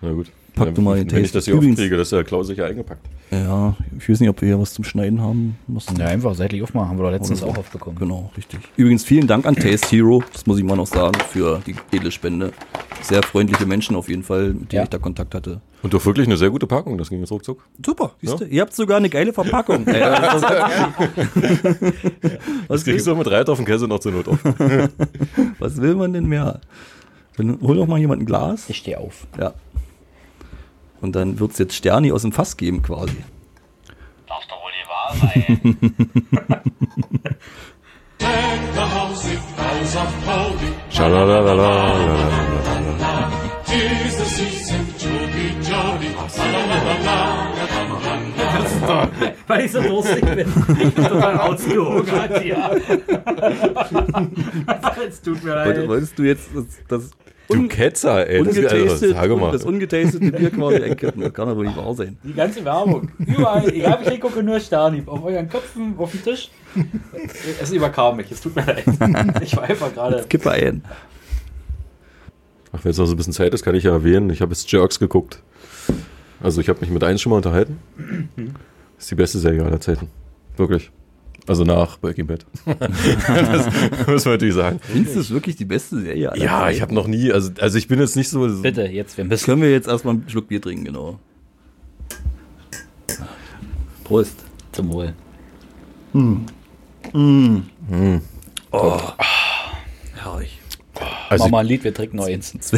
[0.00, 0.30] Na gut.
[0.54, 1.38] Pack Ja, du mal den Wenn ich Taste.
[1.38, 3.06] das hier Übrigens- aufkriege, das ist ja Klaus sicher eingepackt.
[3.30, 5.56] Ja, ich weiß nicht, ob wir hier was zum Schneiden haben.
[5.68, 5.96] Mussten.
[5.96, 6.88] Ja, einfach seitlich aufmachen.
[6.90, 7.96] Haben wir doch letztens Oder auch aufbekommen.
[7.98, 8.60] Genau, richtig.
[8.76, 12.10] Übrigens vielen Dank an Taste Hero, das muss ich mal noch sagen, für die edle
[12.10, 12.52] Spende.
[13.02, 14.82] Sehr freundliche Menschen auf jeden Fall, mit denen Ja.
[14.82, 15.60] ich da Kontakt hatte.
[15.82, 17.64] Und doch wirklich eine sehr gute Packung, das ging jetzt ruckzuck.
[17.84, 19.86] Super, du, ihr habt sogar eine geile Verpackung.
[19.86, 20.42] Ey, das
[22.68, 24.38] Das kriegst du mit Reiter auf dem Käse noch zur Not auf.
[25.58, 26.60] was will man denn mehr?
[27.36, 28.68] Dann hol doch mal jemand ein Glas.
[28.68, 29.26] Ich stehe auf.
[29.38, 29.54] Ja.
[31.00, 33.16] Und dann wird's jetzt Sterni aus dem Fass geben quasi.
[34.26, 35.14] Darf doch wohl nicht wahr
[36.50, 36.62] sein.
[49.46, 50.48] Weil ich so durstig bin.
[50.80, 52.80] Ich bin total ausgehungert hier.
[55.08, 57.10] Es tut mir Wollt- Wolltest du jetzt das, das
[57.50, 58.44] Du Ketzer, ey.
[58.44, 59.52] Das, also, ungetastet, sage mal.
[59.52, 61.22] das ungetastete Bier quasi einkippen?
[61.22, 62.18] Das kann doch wohl nicht wahr sein.
[62.22, 63.10] Die ganze Werbung.
[63.18, 65.02] Überall, egal wie ich hingucke, nur Sterni.
[65.06, 66.50] Auf euren Köpfen, auf dem Tisch.
[67.60, 68.84] Es überkam mich, es tut mir leid.
[69.42, 70.24] Ich war einfach gerade.
[70.28, 70.82] Kippe ein.
[72.72, 74.52] Ach, wenn jetzt noch so ein bisschen Zeit ist, kann ich ja erwähnen, ich habe
[74.52, 75.42] jetzt Jerks geguckt.
[76.42, 77.78] Also ich habe mich mit eins schon mal unterhalten.
[78.36, 80.08] Das ist die beste Serie aller Zeiten.
[80.56, 80.90] Wirklich.
[81.46, 82.44] Also nach Breaking Bad.
[82.66, 83.66] das
[84.06, 84.78] muss man natürlich sagen.
[84.82, 86.30] Findest du es wirklich die beste Serie?
[86.32, 86.76] aller Ja, Zeiten?
[86.76, 88.46] ich habe noch nie, also, also ich bin jetzt nicht so.
[88.62, 89.44] Bitte, jetzt, wir müssen.
[89.44, 91.18] Können wir jetzt erstmal einen Schluck Bier trinken, genau.
[94.04, 94.36] Prost.
[94.72, 95.14] Zum Wohl.
[100.14, 100.60] Herrlich.
[101.28, 102.54] Also Mach mal ein Lied, wir trinken noch eins.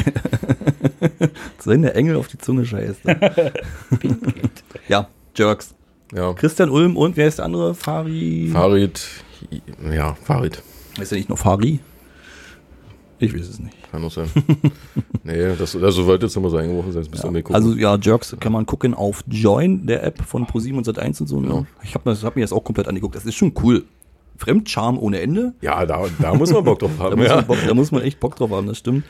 [1.64, 3.04] Wenn der Engel auf die Zunge scheißt.
[3.04, 3.52] ne?
[4.88, 5.74] ja, Jerks.
[6.14, 7.74] Ja, Christian Ulm und wer ist der andere?
[7.74, 8.50] Fari.
[8.52, 9.06] Farid,
[9.92, 10.62] ja, Farid.
[11.00, 11.80] Ist ja nicht nur Fari?
[13.18, 13.76] Ich weiß es nicht.
[13.92, 14.28] Kann auch sein.
[15.22, 17.04] nee, das, also sollte jetzt immer so eingebrochen sein.
[17.44, 17.54] Gucken.
[17.54, 21.26] Also ja, Jerks kann man gucken auf Join, der App von Pro7 und Sat1 und
[21.28, 21.40] so.
[21.40, 21.48] Ne?
[21.48, 21.66] Ja.
[21.84, 23.14] Ich habe hab mir das auch komplett angeguckt.
[23.14, 23.84] Das ist schon cool.
[24.38, 25.52] Fremdcharme ohne Ende.
[25.60, 27.18] ja, da, da muss man Bock drauf Da haben.
[27.18, 27.36] muss, ja.
[27.36, 29.04] man Bock, da muss man echt Bock drauf haben, das stimmt.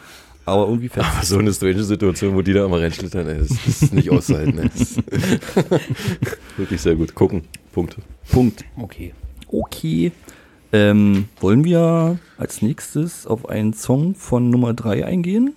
[0.44, 1.06] Aber irgendwie fest.
[1.06, 4.58] Aber so eine strange Situation, wo die da immer reinschlittern, ey, das, ist nicht auszuhalten.
[4.58, 4.70] Ey.
[6.56, 7.14] Wirklich sehr gut.
[7.14, 7.42] Gucken.
[7.72, 8.02] Punkte.
[8.30, 8.64] Punkt.
[8.76, 9.14] Okay.
[9.46, 10.12] Okay.
[10.72, 15.54] Ähm, wollen wir als nächstes auf einen Song von Nummer 3 eingehen?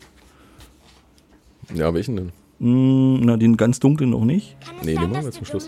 [1.73, 2.31] Ja, welchen denn?
[2.59, 4.55] Hm, na, den ganz dunklen noch nicht.
[4.83, 5.67] Nee, den machen wir zum Schluss.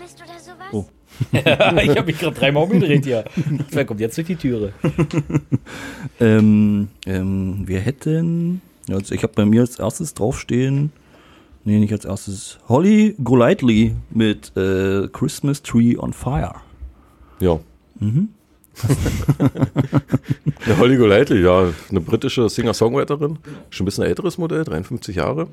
[0.72, 0.84] Oh.
[1.32, 3.24] ich habe mich gerade dreimal umgedreht hier.
[3.70, 4.72] Wer kommt jetzt durch die Türe?
[6.20, 10.92] Ähm, ähm, wir hätten, also ich habe bei mir als erstes draufstehen,
[11.64, 16.56] nee, nicht als erstes, Holly Golightly mit äh, Christmas Tree on Fire.
[17.40, 17.60] Ja.
[20.66, 23.38] ja, Holly Golightly, ja, eine britische Singer-Songwriterin,
[23.70, 25.48] schon ein bisschen älteres Modell, 53 Jahre.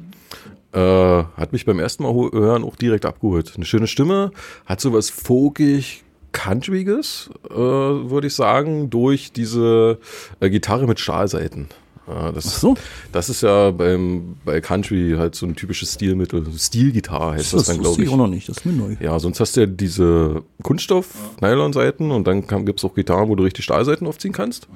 [0.71, 3.53] Äh, hat mich beim ersten Mal hören auch direkt abgeholt.
[3.55, 4.31] Eine schöne Stimme,
[4.65, 9.99] hat sowas folkig, countryges, äh, würde ich sagen, durch diese
[10.39, 11.69] äh, Gitarre mit Stahlseiten.
[12.07, 12.75] Äh, das, Ach so.
[13.11, 16.45] das ist ja beim, bei Country halt so ein typisches Stilmittel.
[16.57, 18.09] Stilgitarre heißt das, dann, wusste glaube ich.
[18.09, 18.95] auch noch nicht, das ist mir neu.
[18.99, 23.43] Ja, sonst hast du ja diese Kunststoff-Nylon-Seiten und dann gibt es auch Gitarren, wo du
[23.43, 24.67] richtig Stahlseiten aufziehen kannst.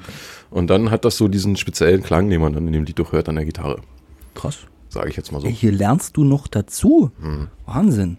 [0.50, 3.12] Und dann hat das so diesen speziellen Klang, den man dann in dem Lied doch
[3.12, 3.80] hört an der Gitarre.
[4.34, 4.58] Krass.
[4.90, 5.46] Sage ich jetzt mal so.
[5.48, 7.12] Ey, hier lernst du noch dazu.
[7.22, 7.48] Hm.
[7.68, 8.18] Wahnsinn.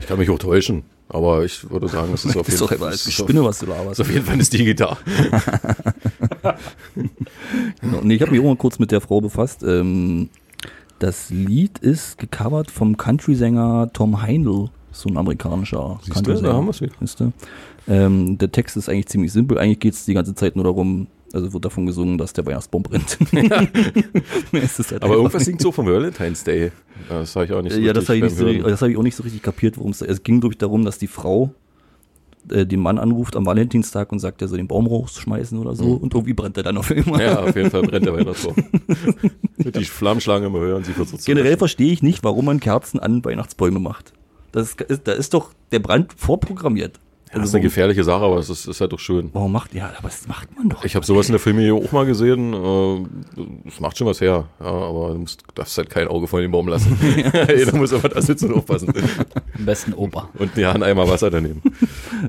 [0.00, 2.78] Ich kann mich auch täuschen, aber ich würde sagen, es ist auf Das ist jeden
[2.80, 2.92] Fall.
[2.92, 4.00] ist auf, Spinne, was du ist laberst.
[4.00, 4.96] auf jeden Fall eine Stilgitarre.
[7.80, 8.00] Genau.
[8.02, 9.62] Nee, ich habe mich auch mal kurz mit der Frau befasst.
[9.62, 10.28] Ähm,
[10.98, 16.66] das Lied ist gecovert vom Country-Sänger Tom Heindl, so ein amerikanischer Siehst du, da haben
[16.66, 16.92] wir's wieder.
[17.86, 19.58] Ähm, der Text ist eigentlich ziemlich simpel.
[19.58, 22.82] Eigentlich geht es die ganze Zeit nur darum, also wird davon gesungen, dass der Weihnachtsbaum
[22.82, 23.16] brennt.
[24.52, 26.72] Es halt Aber irgendwas singt so vom Valentine's Day.
[27.08, 29.02] Das habe ich auch nicht so Ja, das habe ich, richtig so, hab ich auch
[29.02, 31.54] nicht so richtig kapiert, worum es Es ging, glaube ich, darum, dass die Frau
[32.52, 35.84] äh, den Mann anruft am Valentinstag und sagt, er soll den Baum rausschmeißen oder so.
[35.84, 36.90] Und irgendwie brennt er dann auf.
[36.90, 37.14] Mhm.
[37.18, 38.56] Ja, auf jeden Fall brennt der Weihnachtsbaum.
[39.56, 42.98] Mit die Flammenschlange immer hören, sie versucht zu Generell verstehe ich nicht, warum man Kerzen
[43.00, 44.12] an Weihnachtsbäume macht.
[44.52, 46.98] Das ist, da ist doch der Brand vorprogrammiert.
[47.30, 49.30] Ja, das ist warum, eine gefährliche Sache, aber es ist, ist halt doch schön.
[49.32, 50.84] warum macht, ja, aber das macht man doch.
[50.84, 52.54] Ich habe sowas in der Familie auch mal gesehen.
[52.54, 53.06] äh,
[53.66, 54.48] Das macht schon was her.
[54.60, 56.96] Ja, aber du musst, darfst halt kein Auge vor den Baum lassen.
[57.48, 58.92] Jeder muss aber da sitzen und aufpassen.
[59.56, 60.30] Am besten Opa.
[60.38, 61.62] Und ja, einen Eimer Wasser daneben.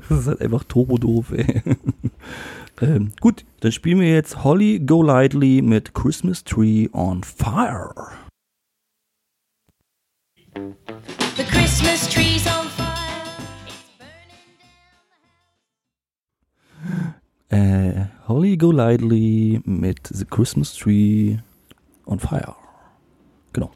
[0.08, 1.62] Das ist halt einfach turbo doof, ey.
[2.82, 7.92] ähm, gut, dann spielen wir jetzt Holly Golightly mit Christmas Tree on Fire.
[11.36, 12.29] The Christmas tree's
[17.50, 21.36] Äh, Holly Golightly mit The Christmas Tree
[22.06, 22.54] on Fire.
[23.52, 23.72] Genau.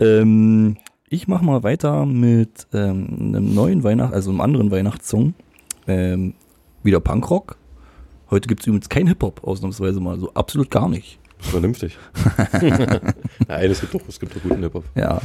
[0.00, 0.76] Ähm,
[1.08, 5.34] ich mache mal weiter mit ähm, einem neuen Weihnacht, also einem anderen Weihnachtssong.
[5.86, 6.34] Ähm,
[6.82, 7.56] wieder Punkrock.
[8.30, 10.18] Heute gibt es übrigens kein Hip-Hop, ausnahmsweise mal.
[10.18, 11.20] So absolut gar nicht.
[11.38, 11.96] Vernünftig.
[13.48, 14.84] Nein, es gibt doch, es gibt doch guten Hip-Hop.
[14.96, 15.20] Ja,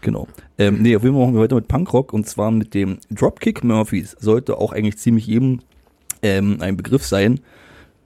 [0.00, 0.26] genau.
[0.58, 3.62] Ähm, nee, auf jeden Fall machen wir heute mit Punkrock und zwar mit dem Dropkick
[3.62, 4.16] Murphys.
[4.18, 5.60] Sollte auch eigentlich ziemlich jedem
[6.22, 7.40] ähm, ein Begriff sein.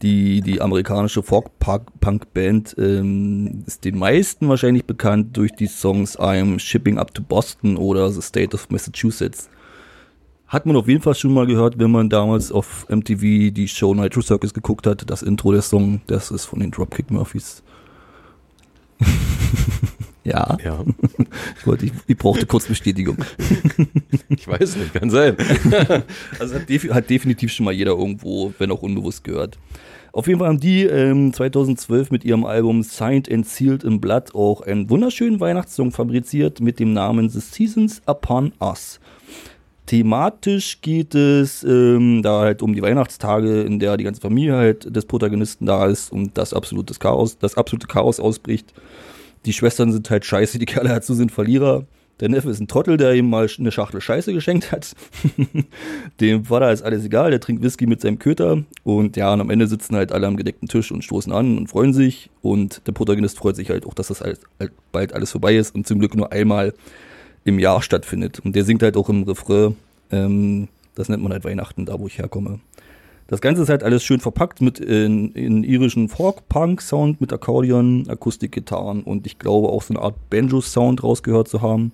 [0.03, 6.98] Die, die amerikanische Folk-Punk-Band ähm, ist den meisten wahrscheinlich bekannt durch die Songs I'm Shipping
[6.98, 9.48] Up to Boston oder The State of Massachusetts.
[10.46, 13.94] Hat man auf jeden Fall schon mal gehört, wenn man damals auf MTV die Show
[13.94, 15.09] Nitro Circus geguckt hat.
[15.09, 17.62] Das Intro der Song, das ist von den Dropkick Murphys.
[20.24, 20.56] ja.
[20.64, 20.84] Ja,
[21.58, 23.18] Ich, wollte, ich, ich brauchte kurz Bestätigung.
[24.28, 25.37] ich weiß nicht, kann sein.
[26.38, 29.58] Also hat, defi hat definitiv schon mal jeder irgendwo, wenn auch unbewusst gehört.
[30.12, 34.34] Auf jeden Fall haben die ähm, 2012 mit ihrem Album Signed and Sealed in Blood
[34.34, 39.00] auch einen wunderschönen Weihnachtssong fabriziert mit dem Namen The Seasons Upon Us.
[39.87, 44.94] Thematisch geht es ähm, da halt um die Weihnachtstage, in der die ganze Familie halt
[44.94, 48.72] des Protagonisten da ist und das absolute Chaos, das absolute Chaos ausbricht.
[49.46, 51.87] Die Schwestern sind halt scheiße, die Kerle dazu sind Verlierer.
[52.20, 54.94] Der Neffe ist ein Trottel, der ihm mal eine Schachtel Scheiße geschenkt hat.
[56.20, 58.62] Dem Vater ist alles egal, der trinkt Whisky mit seinem Köter.
[58.85, 61.66] Und ja, und am Ende sitzen halt alle am gedeckten Tisch und stoßen an und
[61.66, 62.30] freuen sich.
[62.40, 65.74] Und der Protagonist freut sich halt auch, dass das halt, halt bald alles vorbei ist
[65.74, 66.72] und zum Glück nur einmal
[67.44, 68.38] im Jahr stattfindet.
[68.40, 69.76] Und der singt halt auch im Refrain,
[70.12, 72.61] ähm, das nennt man halt Weihnachten, da wo ich herkomme.
[73.26, 79.02] Das Ganze ist halt alles schön verpackt mit in, in irischen Folk-Punk-Sound mit Akkordeon, Akustikgitarren
[79.02, 81.92] und ich glaube auch so eine Art Banjo-Sound rausgehört zu haben.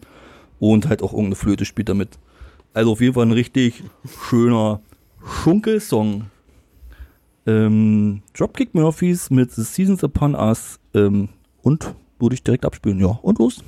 [0.59, 2.19] Und halt auch irgendeine Flöte spielt damit.
[2.75, 3.83] Also auf jeden Fall ein richtig
[4.29, 4.83] schöner
[5.25, 6.27] Schunkelsong.
[7.47, 11.31] Ähm, Dropkick Murphys mit The Seasons Upon Us ähm,
[11.63, 13.01] und würde ich direkt abspielen.
[13.01, 13.65] Ja, und los.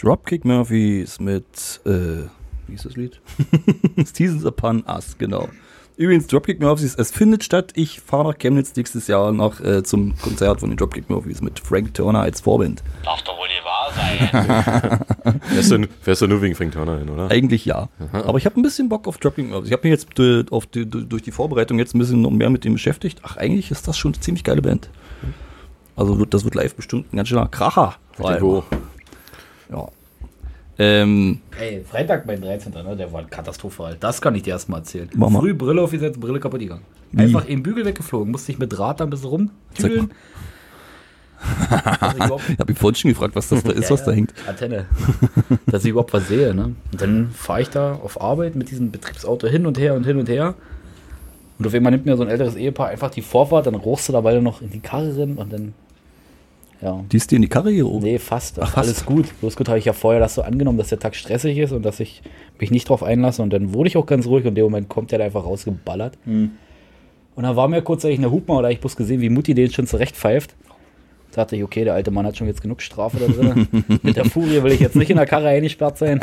[0.00, 2.26] Dropkick Murphys mit, äh,
[2.68, 3.20] wie ist das Lied?
[4.12, 5.48] Seasons Upon Us, genau.
[5.98, 7.72] Übrigens, Dropkick Murphys, es findet statt.
[7.74, 11.58] Ich fahre nach Chemnitz nächstes Jahr nach, äh, zum Konzert von den Dropkick Murphys mit
[11.58, 12.82] Frank Turner als Vorband.
[13.02, 15.40] Darf doch wohl nicht wahr sein.
[15.48, 17.30] Fährst du, fährst du nur wegen Frank Turner hin, oder?
[17.30, 17.88] Eigentlich ja.
[18.12, 19.68] Aber ich habe ein bisschen Bock auf Dropkick Murphys.
[19.68, 22.50] Ich habe mich jetzt äh, auf die, durch die Vorbereitung jetzt ein bisschen noch mehr
[22.50, 23.20] mit dem beschäftigt.
[23.22, 24.90] Ach, eigentlich ist das schon eine ziemlich geile Band.
[25.96, 27.94] Also wird- das wird live bestimmt ein ganz schöner Kracher.
[28.12, 28.40] Vor allem.
[29.70, 29.88] Ja.
[30.78, 32.72] Ähm, Ey, Freitag mein 13.
[32.72, 32.96] Ne?
[32.96, 33.96] Der war katastrophal.
[33.98, 35.08] Das kann ich dir erstmal erzählen.
[35.14, 35.40] Mach mal.
[35.40, 36.82] Früh Brille aufgesetzt, Brille kaputt gegangen.
[37.12, 37.22] Wie?
[37.22, 38.30] Einfach im Bügel weggeflogen.
[38.30, 40.10] Musste ich mit Draht da ein bisschen rumtüdeln.
[41.70, 42.14] Dass
[42.48, 44.34] ich habe ihn vorhin schon gefragt, was das da ist, Ja, was da hängt.
[44.48, 44.86] Antenne.
[45.66, 46.54] Dass ich überhaupt was sehe.
[46.54, 46.74] Ne?
[46.92, 50.18] Und dann fahre ich da auf Arbeit mit diesem Betriebsauto hin und her und hin
[50.18, 50.54] und her.
[51.58, 54.12] Und auf einmal nimmt mir so ein älteres Ehepaar einfach die Vorfahrt, dann rochst du
[54.12, 55.74] dabei noch in die Karre drin und dann.
[56.82, 57.04] Ja.
[57.10, 58.04] Die ist dir in die Karre hier oben.
[58.04, 58.58] Nee, fast.
[58.60, 58.76] Ach, fast.
[58.88, 59.26] Alles gut.
[59.40, 61.82] Bloß gut habe ich ja vorher das so angenommen, dass der Tag stressig ist und
[61.84, 62.22] dass ich
[62.60, 63.42] mich nicht drauf einlasse.
[63.42, 65.44] Und dann wurde ich auch ganz ruhig und in dem Moment kommt der da einfach
[65.44, 66.18] rausgeballert.
[66.26, 69.86] Und dann war mir kurzzeitig eine Hupma oder ich bloß gesehen, wie Mutti den schon
[69.86, 70.54] zurecht pfeift.
[71.32, 73.68] Da dachte ich, okay, der alte Mann hat schon jetzt genug Strafe da drin.
[74.02, 76.20] Mit der Furie will ich jetzt nicht in der Karre eingesperrt sein.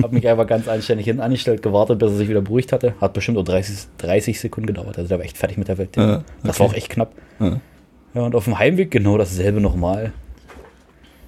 [0.00, 2.94] Hab mich einfach ganz anständig hinten angestellt, gewartet, bis er sich wieder beruhigt hatte.
[3.00, 4.96] Hat bestimmt nur 30, 30 Sekunden gedauert.
[4.96, 5.96] Also der war echt fertig mit der Welt.
[5.96, 6.60] Ja, Das okay.
[6.60, 7.12] war auch echt knapp.
[7.40, 7.60] Ja.
[8.16, 10.12] Ja, und auf dem Heimweg genau dasselbe nochmal.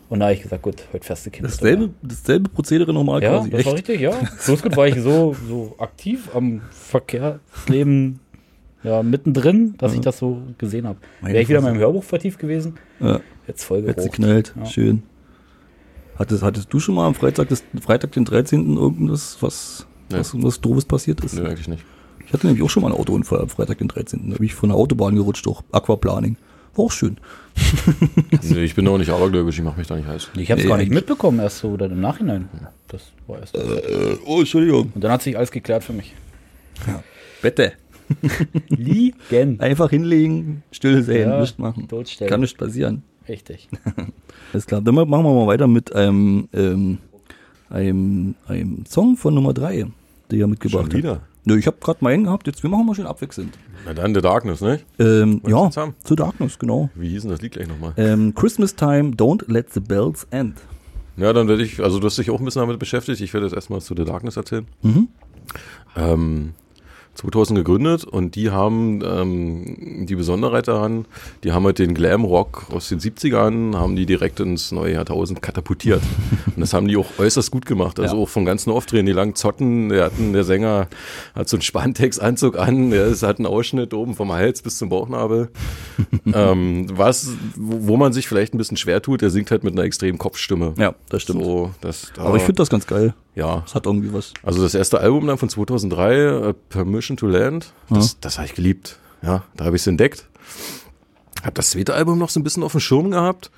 [0.08, 1.46] Und da habe ich gesagt, gut, heute fährst du Kind.
[1.46, 3.50] Dasselbe, dasselbe Prozedere nochmal Ja, quasi.
[3.50, 4.12] das war richtig, ja.
[4.46, 8.20] Bloß gut war ich so, so aktiv am Verkehrsleben
[8.82, 10.98] ja, mittendrin, dass ich das so gesehen habe.
[11.20, 14.12] Wäre ich wieder in meinem Hörbuch vertieft gewesen, Ja, jetzt voll jetzt gerucht.
[14.12, 14.54] geknallt.
[14.58, 14.64] Ja.
[14.64, 15.02] Schön.
[16.18, 18.78] Hattest, hattest du schon mal am Freitag, des, Freitag den 13.
[18.78, 20.20] irgendwas, was, Nee.
[20.20, 21.34] was, was doofes passiert ist?
[21.34, 21.84] Nö, eigentlich nicht.
[22.24, 24.30] Ich hatte nämlich auch schon mal einen Autounfall am Freitag, den 13.
[24.30, 26.36] Da bin ich von der Autobahn gerutscht, durch Aquaplaning.
[26.78, 27.16] Auch schön.
[28.44, 30.30] Nö, ich bin auch nicht abergläubisch, ich mache mich da nicht heiß.
[30.36, 32.48] Ich habe es Nee, gar nicht mitbekommen, erst so dann im Nachhinein.
[32.86, 33.56] Das war erst.
[33.56, 34.92] Äh, oh, Entschuldigung.
[34.94, 36.14] Und dann hat sich alles geklärt für mich.
[37.42, 37.72] Bitte.
[38.68, 39.58] Liegen.
[39.60, 41.88] Einfach hinlegen, still sein, Ja, nichts machen.
[42.28, 43.02] Kann nichts passieren.
[43.28, 43.68] Richtig.
[44.52, 44.80] Alles klar.
[44.80, 46.98] Dann machen wir mal weiter mit einem, ähm,
[47.68, 49.86] einem, einem Song von Nummer 3,
[50.30, 51.20] der er mitgebracht Schon hat.
[51.48, 53.56] Nö, ich habe gerade meinen gehabt, jetzt wir machen mal schön abwechselnd.
[53.86, 54.80] Na dann The Darkness, ne?
[54.98, 55.70] Ähm, ja,
[56.04, 56.90] zu Darkness, genau.
[56.94, 57.94] Wie hieß denn das Lied gleich nochmal?
[57.96, 60.56] Ähm, Christmas Time, Don't Let the Bells End.
[61.16, 63.22] Ja, dann werde ich, also du hast dich auch ein bisschen damit beschäftigt.
[63.22, 64.66] Ich werde jetzt erstmal zu The Darkness erzählen.
[64.82, 65.08] Mhm.
[65.96, 66.52] Ähm,
[67.18, 71.04] 2000 gegründet und die haben ähm, die Besonderheit daran,
[71.42, 76.00] die haben halt den Glam-Rock aus den 70ern, haben die direkt ins neue Jahrtausend katapultiert.
[76.46, 77.98] und das haben die auch äußerst gut gemacht.
[77.98, 78.22] Also Ja.
[78.22, 80.86] auch von ganzen Auftreten, die langen Zotten, der, hatten, der Sänger
[81.34, 84.88] hat so einen Spandex-Anzug an, der ist, hat einen Ausschnitt oben vom Hals bis zum
[84.88, 85.48] Bauchnabel.
[86.32, 89.72] ähm, was, wo wo man sich vielleicht ein bisschen schwer tut, der singt halt mit
[89.72, 90.74] einer extremen Kopfstimme.
[90.76, 91.42] Ja, das stimmt.
[91.42, 93.14] So, das, da, Aber ich finde das ganz geil.
[93.38, 94.34] Ja, Das hat irgendwie was.
[94.42, 98.54] also das erste Album dann von 2003, äh, Permission to Land, das, das habe ich
[98.54, 98.98] geliebt.
[99.22, 100.28] Ja, da habe ich es entdeckt.
[101.42, 103.50] Habe das zweite Album noch so ein bisschen auf dem Schirm gehabt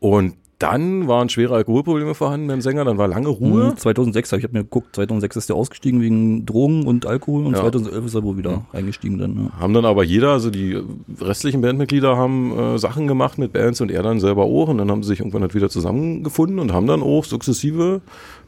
[0.00, 3.70] und dann waren schwere Alkoholprobleme vorhanden beim Sänger, dann war lange Ruhe.
[3.70, 7.46] Mhm, 2006, hab ich habe mir geguckt, 2006 ist der ausgestiegen wegen Drogen und Alkohol
[7.46, 7.60] und Ja.
[7.60, 9.36] 2011 ist er wohl wieder eingestiegen dann.
[9.36, 9.60] Ja.
[9.60, 10.80] Haben dann aber jeder, also die
[11.20, 14.90] restlichen Bandmitglieder haben äh, Sachen gemacht mit Bands und er dann selber auch und dann
[14.90, 18.00] haben sie sich irgendwann halt wieder zusammengefunden und haben dann auch sukzessive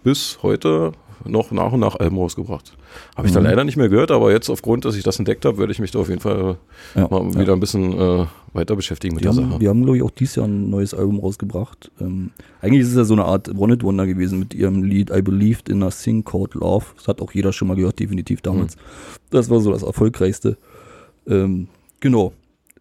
[0.02, 0.92] bis heute
[1.26, 2.76] noch nach und nach Alben rausgebracht.
[3.16, 5.58] Habe ich dann leider nicht mehr gehört, aber jetzt aufgrund, dass ich das entdeckt habe,
[5.58, 6.56] werde ich mich da auf jeden Fall
[6.94, 7.40] Ja, mal ja.
[7.40, 9.58] wieder ein bisschen äh, weiter beschäftigen mit Die der haben, Sache.
[9.60, 11.90] die haben, glaube ich, auch dieses Jahr ein neues Album rausgebracht.
[12.00, 12.30] Ähm,
[12.60, 15.82] eigentlich ist es ja so eine Art One-It-Wonder gewesen mit ihrem Lied I Believed in
[15.82, 16.86] a Thing Called Love.
[16.96, 18.76] Das hat auch jeder schon mal gehört, definitiv damals.
[19.30, 20.56] Das war so das erfolgreichste.
[21.26, 21.68] Ähm,
[22.00, 22.32] genau.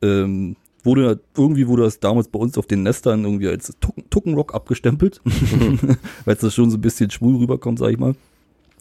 [0.02, 4.56] Ähm, wurde, irgendwie wurde das damals bei uns auf den Nestern irgendwie als Tucken- Tuckenrock
[4.56, 5.20] abgestempelt,
[6.26, 8.16] weil es das schon so ein bisschen schwul rüberkommt, sag ich mal.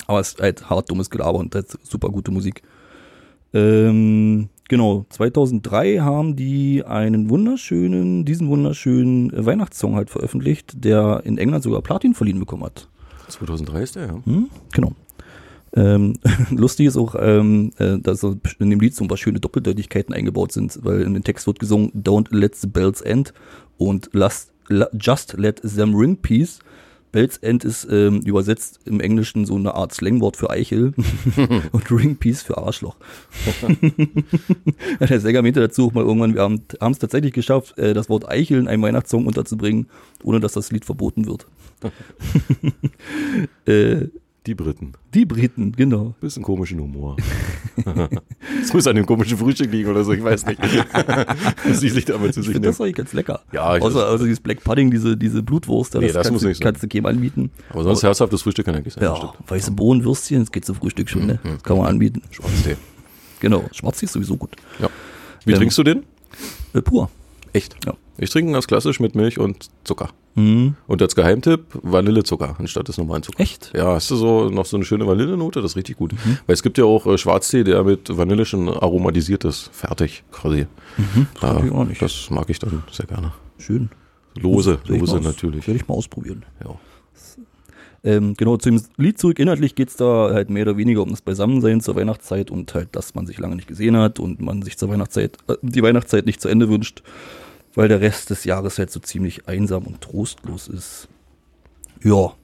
[0.08, 2.62] Aber es ist halt hart dummes Gelaber und halt super gute Musik.
[3.52, 11.62] Ähm, genau, 2003 haben die einen wunderschönen, diesen wunderschönen Weihnachtssong halt veröffentlicht, der in England
[11.62, 12.88] sogar Platin verliehen bekommen hat.
[13.28, 14.20] 2003 ist der, ja.
[14.24, 14.48] Hm?
[14.72, 14.92] Genau.
[15.74, 16.14] Ähm,
[16.50, 20.52] lustig ist auch, ähm, äh, dass in dem Lied so ein paar schöne Doppeldeutigkeiten eingebaut
[20.52, 23.34] sind, weil in dem Text wird gesungen, Don't let the bells end
[23.76, 26.60] und last, la, Just let them ring peace.
[27.12, 30.94] Bells End ist ähm, übersetzt im Englischen so eine Art Slangwort für Eichel
[31.72, 32.96] und Ringpiece für Arschloch.
[35.00, 38.28] Der Sänger meinte dazu auch mal irgendwann, wir haben es tatsächlich geschafft, äh, das Wort
[38.28, 39.88] Eichel in einem Weihnachtssong unterzubringen,
[40.22, 41.46] ohne dass das Lied verboten wird.
[43.66, 44.08] äh,
[44.48, 44.92] Die Briten.
[45.12, 46.14] die Briten, genau.
[46.22, 47.16] Bisschen komischen Humor.
[48.62, 50.58] Es muss an dem komischen Frühstück liegen oder so, ich weiß nicht.
[50.62, 52.87] das liegt sich aber zu Ich sich das nehmen.
[52.87, 53.40] eigentlich ganz lecker.
[53.52, 56.48] Ja, ich- außer, außer dieses Black Pudding, diese, diese Blutwurst, Nee, das kannst, muss du,
[56.48, 57.50] nicht kannst du keinem anbieten.
[57.70, 59.04] Aber sonst herzhaftes Frühstück kann eigentlich sein.
[59.04, 59.50] das Ja, stimmt.
[59.50, 61.38] weiße Bohnenwürstchen, das geht zum Frühstück schon, ne?
[61.44, 62.22] Das kann man anbieten.
[62.30, 62.76] Schwarztee.
[63.40, 64.56] Genau, schwarz ist sowieso gut.
[64.80, 64.88] Ja.
[65.44, 66.04] Wie Ähm, trinkst du den?
[66.72, 67.11] Äh, pur.
[67.52, 67.76] Echt?
[67.84, 67.94] Ja.
[68.16, 70.08] Ich trinke ihn ganz klassisch mit Milch und Zucker.
[70.38, 70.74] Mhm.
[70.87, 73.40] Und als Geheimtipp Vanillezucker anstatt des normalen Zuckers.
[73.40, 73.72] Echt?
[73.74, 75.61] Ja, hast du so noch so eine schöne Vanillenote?
[75.61, 76.12] Das ist richtig gut.
[76.46, 79.70] Weil es gibt ja auch äh, Schwarztee, der mit Vanille schon aromatisiert ist.
[79.72, 80.66] Fertig, quasi.
[81.35, 82.01] das mag ich auch nicht.
[82.01, 83.33] Das mag ich dann sehr gerne.
[83.59, 83.90] Schön.
[84.40, 85.66] Lose, ich lose natürlich.
[85.66, 86.44] Werde ich mal ausprobieren.
[86.64, 86.77] Ja.
[88.05, 89.40] Ähm, genau, zu dem Lied zurück.
[89.40, 93.16] Inhaltlich geht's da halt mehr oder weniger um das Beisammensein zur Weihnachtszeit und halt, dass
[93.16, 96.40] man sich lange nicht gesehen hat und man sich zur Weihnachtszeit, äh, die Weihnachtszeit nicht
[96.40, 97.03] zu Ende wünscht,
[97.74, 101.09] weil der Rest des Jahres halt so ziemlich einsam und trostlos ist.
[102.02, 102.35] Ja.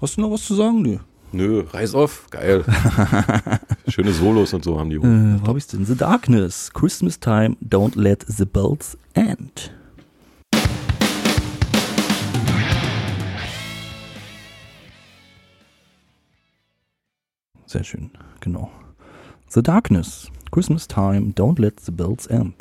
[0.00, 0.82] Hast du noch was zu sagen?
[0.82, 0.98] Nö.
[1.32, 2.64] Nö, reiß auf, geil.
[3.88, 4.96] Schöne Solos und so haben die.
[4.96, 5.84] Äh, wo hab ich's denn?
[5.84, 6.70] The Darkness.
[6.72, 7.56] Christmas Time.
[7.62, 9.72] Don't let the bells end.
[17.66, 18.10] Sehr schön,
[18.40, 18.70] genau.
[19.48, 20.30] The Darkness.
[20.52, 21.32] Christmas Time.
[21.34, 22.54] Don't let the bells end.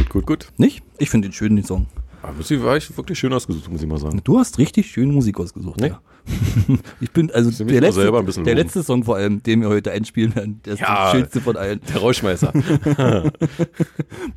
[0.00, 0.52] Gut, gut, gut.
[0.56, 0.82] Nicht?
[0.98, 1.86] Ich finde den schön, den Song.
[2.22, 4.20] Aber sie war ich wirklich schön ausgesucht, muss ich mal sagen.
[4.24, 5.88] Du hast richtig schöne Musik ausgesucht, Nee.
[5.88, 6.00] ja.
[7.00, 8.44] ich bin, also müssen der letzte, der loben.
[8.44, 11.12] letzte Song vor allem, den wir heute einspielen werden, der ist Ja.
[11.12, 11.80] der schönste von allen.
[11.88, 12.52] Der Rauschmeißer.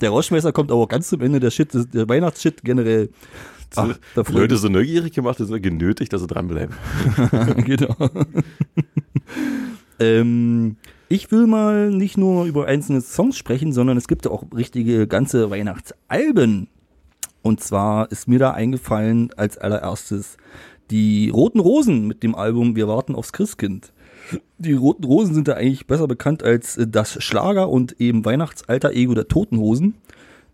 [0.01, 3.09] Der Rauschmeißer kommt aber ganz zum Ende, der Shit, der Weihnachtsshit generell.
[3.75, 6.75] Ach, die Leute so neugierig gemacht, sie genötigt, dass sie dranbleiben.
[7.65, 7.95] genau.
[9.99, 10.77] ähm,
[11.13, 15.05] ich will mal nicht nur über einzelne Songs sprechen, sondern es gibt ja auch richtige
[15.05, 16.67] ganze Weihnachtsalben.
[17.43, 20.37] Und zwar ist mir da eingefallen als allererstes
[20.89, 23.93] die Roten Rosen mit dem Album Wir warten aufs Christkind.
[24.57, 29.13] Die Roten Rosen sind da eigentlich besser bekannt als das Schlager und eben Weihnachtsalter Ego
[29.13, 29.93] der Toten Hosen.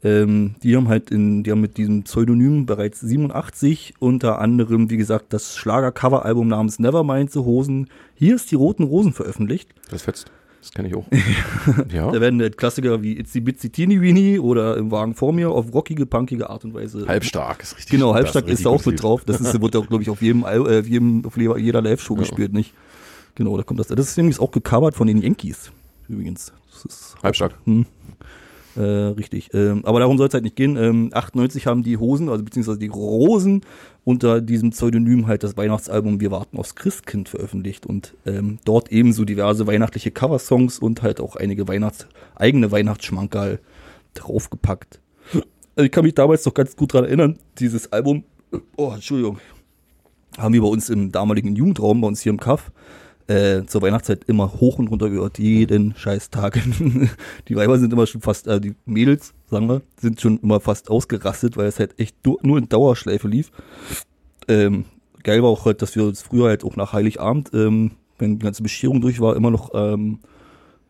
[0.04, 4.98] Ähm, die haben halt in, die haben mit diesem Pseudonym bereits 87 unter anderem, wie
[4.98, 7.88] gesagt, das Schlager-Cover-Album namens Nevermind the Hosen.
[8.16, 9.70] Hier ist die Roten Rosen veröffentlicht.
[9.90, 10.30] Das fetzt.
[10.62, 11.06] Das kenne ich auch.
[11.94, 12.12] ja.
[12.12, 15.74] Da werden halt Klassiker wie the Bitsy Teeny Weeny oder Im Wagen vor mir auf
[15.74, 17.08] rockige, punkige Art und Weise.
[17.08, 17.92] Halbstark ist richtig.
[17.92, 19.24] Genau, halbstark richtig ist da auch mit drauf.
[19.26, 22.74] Das ist, wird auch, glaube ich, auf jedem, äh, jedem auf jeder Live-Show gespielt, nicht?
[23.36, 23.88] Genau, da kommt das.
[23.88, 25.72] Das ist übrigens auch gecovert von den Yankees.
[26.10, 26.52] Übrigens.
[26.72, 27.56] Das ist Halbstark.
[28.80, 29.50] Äh, richtig.
[29.54, 30.78] Ähm, aber darum soll es halt nicht gehen.
[30.78, 33.62] Ähm, 98 haben die Hosen, also beziehungsweise die Rosen,
[34.06, 39.26] unter diesem Pseudonym halt das Weihnachtsalbum Wir warten aufs Christkind veröffentlicht und ähm, dort ebenso
[39.26, 43.60] diverse weihnachtliche Coversongs und halt auch einige Weihnachts eigene Weihnachtsschmankerl
[44.14, 45.02] draufgepackt.
[45.76, 48.24] Also ich kann mich damals noch ganz gut dran erinnern, dieses Album,
[48.78, 49.40] oh, Entschuldigung,
[50.38, 52.72] haben wir bei uns im damaligen Jugendraum, bei uns hier im Kaff,
[53.30, 56.60] äh, zur Weihnachtszeit immer hoch und runter gehört, jeden scheiß Tag.
[57.48, 60.90] die Weiber sind immer schon fast, äh, die Mädels, sagen wir, sind schon immer fast
[60.90, 63.52] ausgerastet, weil es halt echt nur, in Dauerschleife lief.
[64.48, 64.86] Ähm,
[65.24, 68.44] geil war auch halt, dass wir uns früher halt auch nach Heiligabend, ähm, wenn die
[68.44, 70.20] ganze Bescherung durch war, immer noch ähm,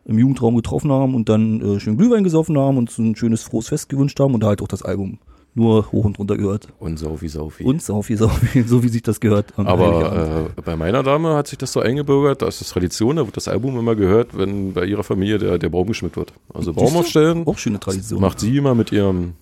[0.06, 3.42] im Jugendraum getroffen haben und dann äh, schön Glühwein gesoffen haben und so ein schönes
[3.42, 5.18] frohes Fest gewünscht haben und halt auch das Album
[5.54, 6.68] nur hoch und runter gehört.
[6.78, 7.64] Und Saufi, Saufi.
[7.64, 9.52] Und Saufi, Saufi, so wie sich das gehört.
[9.56, 13.24] Aber äh, bei meiner Dame hat sich das so eingebürgert, da ist das Tradition, da
[13.26, 16.32] wird das Album immer gehört, wenn bei ihrer Familie der, der Baum geschmückt wird.
[16.54, 18.20] Also Baum aufstellen, Auch schöne Tradition.
[18.20, 19.32] macht sie immer mit ihrem,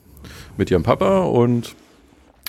[0.56, 1.74] mit ihrem Papa und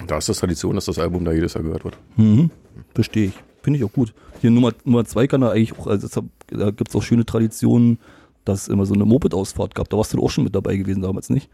[0.08, 1.98] da ist das Tradition, dass das Album da jedes Jahr gehört wird.
[2.16, 2.52] Mhm.
[2.96, 3.34] Verstehe ich.
[3.62, 4.14] Finde ich auch gut.
[4.40, 8.00] Hier Nummer, Nummer zwei kann da eigentlich auch, also da gibt es auch schöne Traditionen,
[8.46, 9.90] dass es immer so eine Moped-Ausfahrt gab.
[9.90, 11.50] Da warst du auch schon mit dabei gewesen damals, nicht?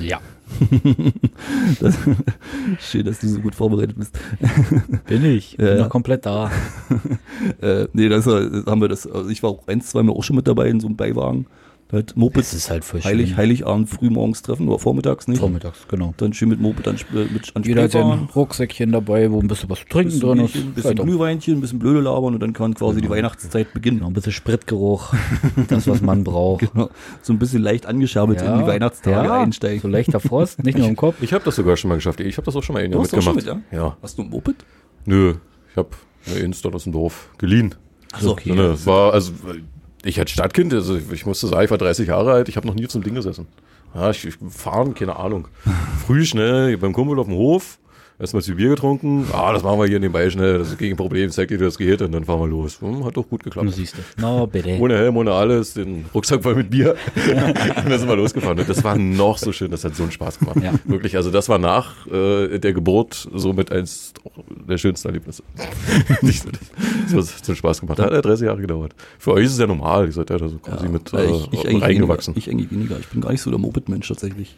[0.00, 0.20] Ja,
[1.80, 1.98] Das,
[2.80, 4.18] schön, dass du so gut vorbereitet bist.
[5.06, 5.56] bin ich.
[5.56, 5.76] Bin Ja.
[5.76, 6.50] noch komplett da.
[7.60, 10.36] Äh, nee, das äh, haben wir das, also ich war auch eins, zweimal auch schon
[10.36, 11.46] mit dabei in so einem Beiwagen.
[11.92, 13.36] Halt Mopeds, Es ist halt voll Heilig, schön.
[13.36, 15.38] Heiligabend früh morgens treffen oder vormittags, nicht?
[15.38, 16.12] Vormittags, genau.
[16.16, 18.28] Dann schön mit Moped an, Sp- mit an Jeder hat fahren.
[18.34, 20.52] Rucksäckchen dabei, wo ein bisschen was zu trinken bisschen, drin ist.
[20.54, 24.00] Bierchen, bisschen Halt Glühweinchen, ein bisschen blöde labern und dann kann quasi die Weihnachtszeit beginnen.
[24.00, 25.14] noch ein bisschen Spritgeruch.
[25.68, 26.64] das, was man braucht.
[26.74, 26.90] Genau.
[27.22, 29.80] So ein bisschen leicht angescherbelt in die Weihnachtstage ja, einsteigen.
[29.82, 31.16] So leichter Frost, nicht nur im Kopf.
[31.20, 32.18] Ich habe das sogar schon mal geschafft.
[32.20, 33.36] Ich habe das auch schon mal ein schon mitgemacht.
[33.36, 33.60] mit, ja?
[33.70, 33.96] ja?
[34.02, 34.56] Hast du ein Moped?
[35.04, 35.34] Nö,
[35.70, 35.90] ich habe
[36.26, 37.74] eine Insta aus dem Dorf geliehen.
[38.12, 38.48] Achso, okay.
[38.48, 39.32] So, ne, war, also,
[40.04, 42.74] ich als Stadtkind, also ich musste sagen, ich war 30 Jahre alt, ich habe noch
[42.74, 43.46] nie zum Ding gesessen.
[43.94, 45.48] Ja, ich, ich fahren, keine Ahnung.
[46.06, 47.78] Früh schnell beim Kumpel auf dem Hof,
[48.16, 49.26] Erstmal zu Bier getrunken.
[49.32, 50.58] Ah, das machen wir hier nebenbei schnell.
[50.58, 51.30] Das ist gegen Problem.
[51.30, 52.00] Zeig dir, das geht.
[52.00, 52.80] Und dann fahren wir los.
[52.80, 53.72] Hm, hat doch gut Du geklappt.
[53.72, 54.02] siehst du.
[54.18, 54.78] Na, bitte.
[54.78, 56.94] Ohne Helm, ohne alles, den Rucksack voll mit Bier.
[57.16, 57.34] und
[57.90, 58.58] dann sind wir losgefahren.
[58.58, 60.58] Und das war noch so schön, das hat so einen Spaß gemacht.
[60.62, 60.72] Ja.
[60.84, 64.14] Wirklich, also das war nach äh, der Geburt somit eins
[64.68, 65.42] der schönsten Erlebnisse.
[66.22, 66.44] Nicht
[67.08, 67.98] so, das hat so einen Spaß gemacht.
[67.98, 68.94] Hat ja 30 Jahre gedauert.
[69.18, 70.06] Für euch ist es ja normal.
[70.06, 72.36] Ihr seid ja da so quasi mit Äh, ich, ich, reingewachsen.
[72.36, 72.98] Weniger, ich eigentlich weniger.
[73.00, 74.54] Ich bin gar nicht so der Moped-Mensch tatsächlich.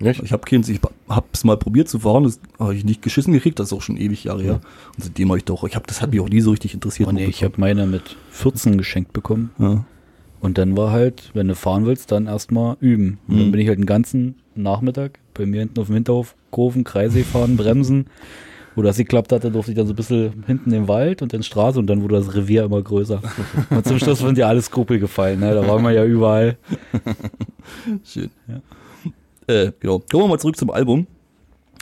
[0.00, 0.22] Nicht?
[0.22, 3.58] Ich habe keins, ich hab's mal probiert zu fahren, das habe ich nicht geschissen gekriegt,
[3.58, 4.60] das ist auch schon ewig Jahre her.
[4.96, 7.08] Und seitdem habe ich doch, ich habe, das hat mich auch nie so richtig interessiert.
[7.08, 9.50] Oh nee, ich habe meine mit 14 geschenkt bekommen.
[9.58, 9.84] ja.
[10.40, 13.18] Und dann war halt, wenn du fahren willst, dann erstmal üben.
[13.26, 13.50] Und dann Mhm.
[13.50, 17.56] bin ich halt den ganzen Nachmittag bei mir hinten auf dem Hinterhof Kurven, Kreisee fahren,
[17.56, 18.06] bremsen.
[18.76, 21.42] Wo das geklappt hatte, durfte ich dann so ein bisschen hinten im Wald und in
[21.42, 23.20] Straße und dann wurde das Revier immer größer.
[23.70, 25.52] Und zum Schluss sind dir alle Skrupel gefallen, ne?
[25.52, 26.56] Da waren wir ja überall.
[28.04, 28.30] Schön.
[29.48, 29.98] Äh, genau.
[29.98, 31.06] Kommen wir mal zurück zum Album.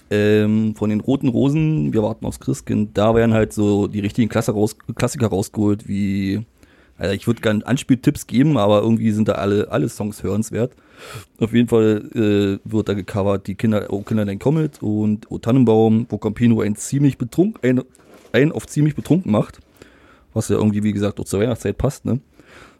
[0.09, 4.31] Ähm, von den Roten Rosen, wir warten aufs Christkind, da werden halt so die richtigen
[4.31, 6.47] raus, Klassiker rausgeholt, wie,
[6.97, 10.75] also ich würde gerne Anspieltipps geben, aber irgendwie sind da alle, alle Songs hörenswert.
[11.41, 15.39] Auf jeden Fall äh, wird da gecovert die Kinder, Oh Kinder, dein Comet und O
[15.39, 17.83] Tannenbaum, wo Campino ein ziemlich betrunken, ein,
[18.31, 19.59] ein auf ziemlich betrunken macht,
[20.35, 22.21] was ja irgendwie, wie gesagt, auch zur Weihnachtszeit passt, ne?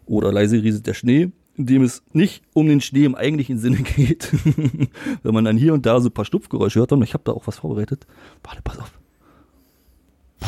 [0.05, 3.77] Oder leise rieselt der Schnee, in dem es nicht um den Schnee im eigentlichen Sinne
[3.95, 4.31] geht.
[5.23, 7.33] Wenn man dann hier und da so ein paar Stupfgeräusche hört, und ich habe da
[7.33, 8.05] auch was vorbereitet.
[8.43, 8.91] Warte, pass auf.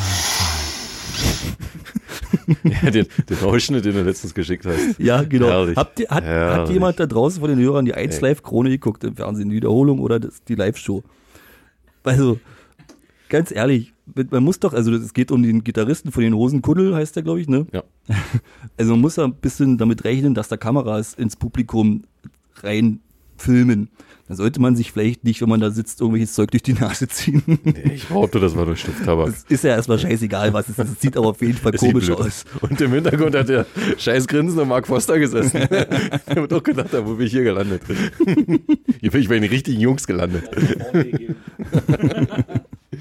[2.63, 4.99] Ja, den, den Ausschnitt, den du letztens geschickt hast.
[4.99, 5.47] Ja, genau.
[5.47, 5.77] Herrlich.
[5.77, 6.73] Habt ihr, hat, hat Herrlich.
[6.73, 9.99] jemand da draußen von den Hörern die 1 Live Krone geguckt im Fernsehen, die Wiederholung
[9.99, 11.03] oder das, die Live-Show?
[12.03, 12.39] Also,
[13.29, 13.93] ganz ehrlich,
[14.31, 17.41] man muss doch, also es geht um den Gitarristen von den Hosenkuddel, heißt der, glaube
[17.41, 17.67] ich, ne?
[17.71, 17.83] Ja.
[18.77, 22.03] Also man muss ja ein bisschen damit rechnen, dass da Kameras ins Publikum
[22.63, 23.01] rein
[23.37, 23.89] filmen.
[24.27, 27.07] Dann sollte man sich vielleicht nicht, wenn man da sitzt, irgendwelches Zeug durch die Nase
[27.07, 27.41] ziehen.
[27.91, 29.25] Ich behaupte, das war nur Stifttabak.
[29.25, 30.91] Das ist ja erstmal scheißegal, was es ist.
[30.91, 32.45] Es sieht aber auf jeden Fall Das sieht komisch aus.
[32.61, 33.65] Und im Hintergrund hat der
[33.97, 35.67] scheiß Grinsende Mark Foster gesessen.
[35.69, 37.81] der wird doch gedacht, wo bin ich hier gelandet?
[38.99, 40.47] hier bin ich bei den richtigen Jungs gelandet.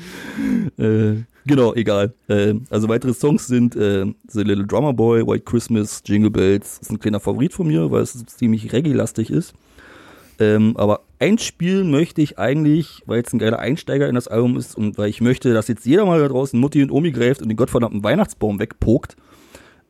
[0.79, 2.15] Äh, genau, egal.
[2.29, 6.79] Äh, also weitere Songs sind äh, The Little Drummer Boy, White Christmas, Jingle Bells.
[6.79, 9.55] Das ist ein kleiner Favorit von mir, weil es ziemlich reggae-lastig ist.
[10.39, 14.77] Ähm, aber einspielen möchte ich eigentlich, weil es ein geiler Einsteiger in das Album ist
[14.77, 17.49] und weil ich möchte, dass jetzt jeder mal da draußen Mutti und Omi greift und
[17.49, 19.17] den gottverdammten Weihnachtsbaum wegpokt.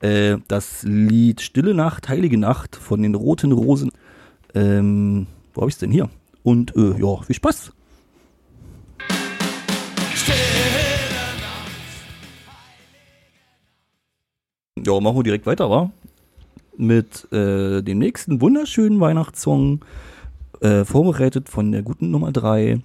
[0.01, 3.91] Äh, das Lied Stille Nacht, Heilige Nacht von den Roten Rosen.
[4.55, 6.09] Ähm, wo habe ich es denn hier?
[6.43, 7.73] Und äh, ja, viel Spaß.
[14.85, 15.91] Ja, machen wir direkt weiter, wa?
[16.77, 19.85] Mit äh, dem nächsten wunderschönen Weihnachtssong,
[20.61, 22.81] äh, vorbereitet von der guten Nummer 3.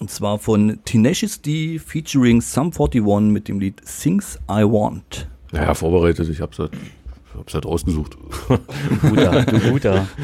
[0.00, 5.28] Und zwar von Tenacious D featuring Sum 41 mit dem Lied Things I Want.
[5.52, 8.16] Naja, vorbereitet, ich hab's halt, ich hab's halt rausgesucht.
[9.02, 10.08] Guter, du guter.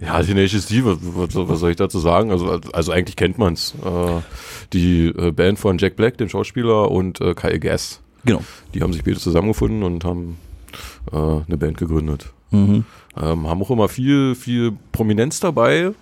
[0.00, 2.30] Ja, Tenacious D, was, was, was soll ich dazu sagen?
[2.30, 3.74] Also, also eigentlich kennt man's.
[3.84, 4.20] Äh,
[4.72, 8.00] die äh, Band von Jack Black, dem Schauspieler, und äh, Kyle Gass.
[8.24, 8.42] Genau.
[8.74, 10.36] Die haben sich beide zusammengefunden und haben
[11.12, 12.32] äh, eine Band gegründet.
[12.50, 12.84] Mhm.
[13.16, 15.92] Ähm, haben auch immer viel, viel Prominenz dabei.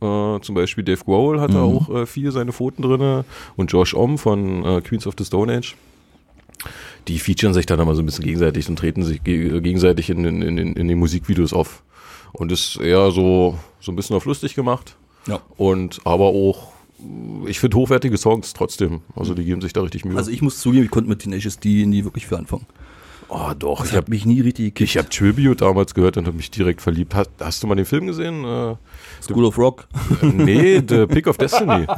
[0.00, 1.76] Äh, zum Beispiel Dave Grohl hat da Mhm.
[1.76, 3.24] auch äh, viel seine Pfoten drinne
[3.56, 5.74] und Josh Om von äh, Queens of the Stone Age.
[7.08, 10.24] Die featuren sich dann immer so ein bisschen gegenseitig und treten sich ge gegenseitig in,
[10.24, 11.82] in, in, in den Musikvideos auf.
[12.32, 14.96] Und ist eher so, so ein bisschen auf lustig gemacht.
[15.26, 15.40] Ja.
[15.56, 16.72] Und aber auch,
[17.46, 19.00] ich finde hochwertige Songs trotzdem.
[19.16, 20.16] Also die geben sich da richtig Mühe.
[20.16, 22.66] Also ich muss zugeben, ich konnte mit Tenacious D nie wirklich für anfangen.
[23.28, 24.90] oh doch, Das ich habe mich nie richtig gekickt.
[24.90, 27.14] ich hab Tribute damals gehört und habe mich direkt verliebt.
[27.14, 28.44] Hast, hast du mal den Film gesehen?
[28.44, 28.76] Äh,
[29.22, 29.86] School of Rock.
[30.22, 31.86] nee, The Pick of Destiny.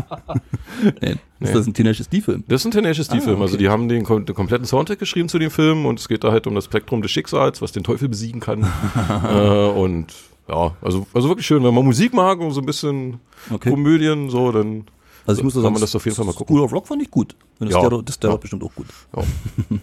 [1.00, 1.16] Nee.
[1.40, 2.44] Ist das ein Tenacious D-Film?
[2.48, 3.38] Das ist ein Tenacious D-Film.
[3.38, 3.64] Ah, Also okay.
[3.64, 6.46] die haben den, den kompletten Soundtrack geschrieben zu dem Film und es geht da halt
[6.46, 8.62] um das Spektrum des Schicksals, was den Teufel besiegen kann.
[9.24, 10.14] äh, und
[10.48, 13.70] ja, also, also wirklich schön, wenn man Musik mag und so ein bisschen Okay.
[13.70, 14.84] Komödien, so, dann
[15.26, 16.54] Also ich muss sagen, man das auf jeden Fall mal gucken.
[16.56, 17.34] School of Rock fand ich gut.
[17.58, 17.88] Das Ja.
[17.88, 18.36] der, das der Ja.
[18.36, 18.86] bestimmt auch gut.
[19.16, 19.22] Ja.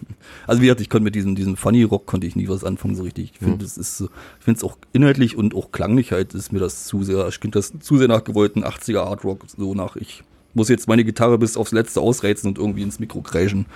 [0.46, 2.94] Also wie gesagt, ich konnte mit diesem, diesem Funny Rock konnte ich nie was anfangen
[2.94, 3.32] so richtig.
[3.32, 6.60] Ich finde, das ist ich finde es auch inhaltlich und auch klanglich halt ist mir
[6.60, 9.96] das zu sehr, ich finde das zu sehr nach gewollten 80er Art Rock, so nach
[9.96, 10.22] ich
[10.54, 13.66] muss jetzt meine Gitarre bis aufs Letzte ausreizen und irgendwie ins Mikro kreischen.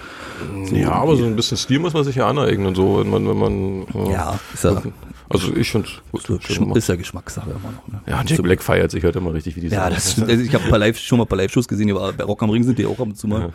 [0.68, 3.10] So ja, aber so ein bisschen Stil muss man sich ja aneignen und so, wenn
[3.10, 4.82] man, wenn man äh, Ja, ist ja,
[5.28, 6.22] Also ich finde gut.
[6.26, 7.88] so, ist ja Geschmackssache immer noch.
[7.88, 8.00] Ne?
[8.06, 10.30] Ja, Jack Black feiert sich halt immer richtig wie die Ja, das stimmt.
[10.30, 12.78] Also ich habe schon mal ein paar Live-Shows gesehen, aber bei Rock am Ring sind
[12.78, 13.52] die auch ab und zu mal.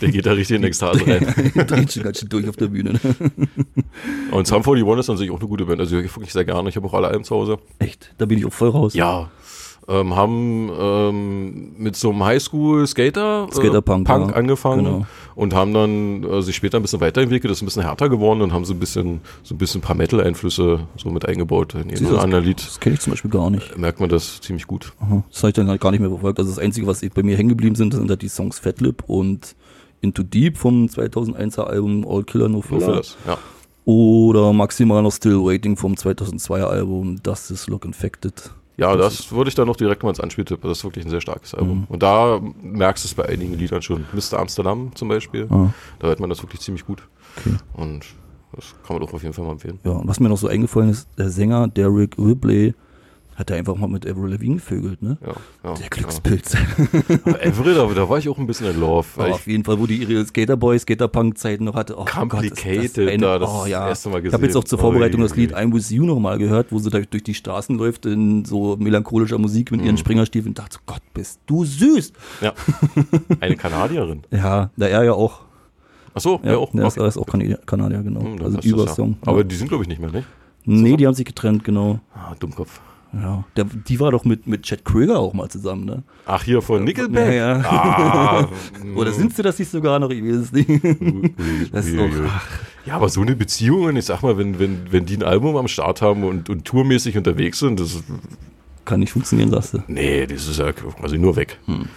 [0.00, 1.32] Der geht da richtig in Ekstase rein.
[1.66, 2.94] Dreht schon ganz schön durch auf der Bühne.
[2.94, 2.98] Ne?
[4.32, 5.80] Und Sum 41 ist an sich auch eine gute Band.
[5.80, 6.68] Also ich wirklich sehr gerne.
[6.68, 7.58] Ich habe auch alle Alben zu Hause.
[7.78, 8.94] Echt, da bin ich auch voll raus.
[8.94, 9.30] Ja.
[9.88, 14.36] Ähm, haben ähm, mit so einem Highschool-Skater Skaterpunk, Punk ja.
[14.36, 15.06] angefangen Genau.
[15.34, 18.52] und haben dann äh, sich später ein bisschen weiterentwickelt, ist ein bisschen härter geworden und
[18.52, 21.74] haben so ein bisschen so ein bisschen paar Metal-Einflüsse so mit eingebaut.
[21.74, 23.76] In jedem anderen Lied Das kenne ich zum Beispiel gar nicht.
[23.76, 24.92] merkt man das ziemlich gut.
[25.00, 25.22] Aha.
[25.30, 26.38] Das habe ich dann halt gar nicht mehr verfolgt.
[26.38, 29.54] Also das Einzige, was bei mir hängen geblieben sind, sind halt die Songs Fatlip und
[30.00, 32.96] Into Deep vom 2001er Album All Killer No Filler.
[32.96, 33.16] das.
[33.26, 33.38] Ja.
[33.86, 38.50] Oder maximal noch Still Waiting vom 2002er Album Das ist Look Infected.
[38.76, 40.68] Ja, das würde ich dann noch direkt mal ins Anspiel tippen.
[40.68, 41.78] Das ist wirklich ein sehr starkes Album.
[41.78, 41.86] Mhm.
[41.88, 44.04] Und da merkst du es bei einigen Liedern schon.
[44.12, 44.38] Mr.
[44.38, 45.46] Amsterdam zum Beispiel.
[45.50, 45.68] Ah.
[46.00, 47.06] Da hört man das wirklich ziemlich gut.
[47.36, 47.56] Okay.
[47.74, 48.04] Und
[48.52, 49.78] das kann man doch auf jeden Fall mal empfehlen.
[49.84, 52.74] Ja, und was mir noch so eingefallen ist, der Sänger Derek Ripley
[53.36, 55.18] hat er einfach mal mit Avril Lavigne gevögelt, ne?
[55.20, 55.32] Ja,
[55.70, 56.52] ja, Der Glückspilz.
[56.54, 57.34] Ja.
[57.48, 59.06] Avril, da, da war ich auch ein bisschen in Love.
[59.16, 61.98] ich auf jeden Fall, wo die ihre Skaterboy, Skaterpunk-Zeiten noch hatte.
[61.98, 63.88] Oh Complicated, Gott, ist da das oh, ja.
[63.88, 64.60] erste Mal Ich habe jetzt gesehen.
[64.60, 65.54] auch zur Vorbereitung das Ui, Lied.
[65.56, 69.38] I'm With You nochmal gehört, wo sie da durch die Straßen läuft in so melancholischer
[69.38, 69.86] Musik mit Mhm.
[69.86, 72.12] ihren Springerstiefeln und dachte so, Gott, bist du süß.
[72.40, 72.52] Ja.
[73.40, 74.22] Eine Kanadierin.
[74.30, 75.40] Ja, da er ja auch.
[76.14, 76.72] Ach so, ja, Ja, auch.
[76.74, 77.08] ist, Okay.
[77.08, 78.20] ist auch Kanadier, Kanadier genau.
[78.20, 79.10] Hm, also das Übersong.
[79.22, 79.28] Ja.
[79.28, 79.44] Aber ja.
[79.44, 80.26] die sind, glaube ich, nicht mehr, nicht?
[80.64, 81.98] nee, die haben sich getrennt, genau.
[82.14, 82.80] Ah, Dummkopf.
[83.14, 83.44] Ja.
[83.56, 86.02] Der, die war doch mit, mit Chad Krieger auch mal zusammen, ne?
[86.26, 87.34] Ach, hier von Nickelback?
[87.34, 87.64] Ja, ja.
[87.64, 88.48] Ah,
[88.96, 90.10] Oder sind sie das nicht sogar noch?
[90.10, 90.68] Ich weiß es nicht.
[91.72, 92.10] Das ist ui.
[92.86, 95.68] Ja, aber so eine Beziehung, ich sag mal, wenn, wenn, wenn die ein Album am
[95.68, 98.02] Start haben und, und tourmäßig unterwegs sind, das
[98.84, 99.82] kann nicht funktionieren, sagst du.
[99.86, 101.58] nee, das ist ja quasi nur weg.
[101.64, 101.88] Hm.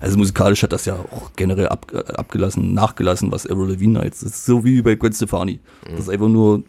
[0.00, 4.22] Also musikalisch hat das ja auch generell ab, äh, abgelassen, nachgelassen, was Avril Lavigne jetzt
[4.22, 4.46] ist.
[4.46, 5.60] So wie bei Gwen Stefani.
[5.90, 6.62] Das ist einfach nur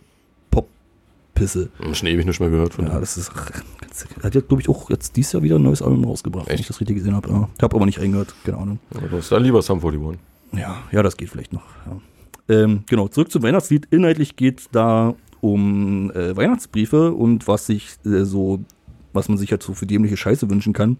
[1.39, 3.31] Hab Schon ewig nicht mehr gehört von Ja, das ist.
[3.33, 6.53] Ganz, hat ja, glaube ich, auch jetzt dieses Jahr wieder ein neues Album rausgebracht, wenn
[6.53, 6.61] Echt?
[6.61, 7.29] ich das richtig gesehen habe.
[7.29, 7.49] Ja.
[7.57, 8.79] Ich habe aber nicht reingehört, keine Ahnung.
[8.93, 10.19] Ja, das ist dann lieber Sum 41.
[10.53, 11.63] Ja, ja, das geht vielleicht noch.
[11.85, 12.55] Ja.
[12.55, 13.87] Ähm, genau, zurück zum Weihnachtslied.
[13.91, 18.59] Inhaltlich geht da um äh, Weihnachtsbriefe und was sich äh, so,
[19.13, 20.97] was man sich halt so für dämliche Scheiße wünschen kann.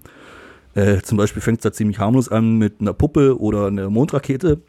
[0.76, 4.62] Äh, zum Beispiel fängt es da ziemlich harmlos an mit einer Puppe oder einer Mondrakete.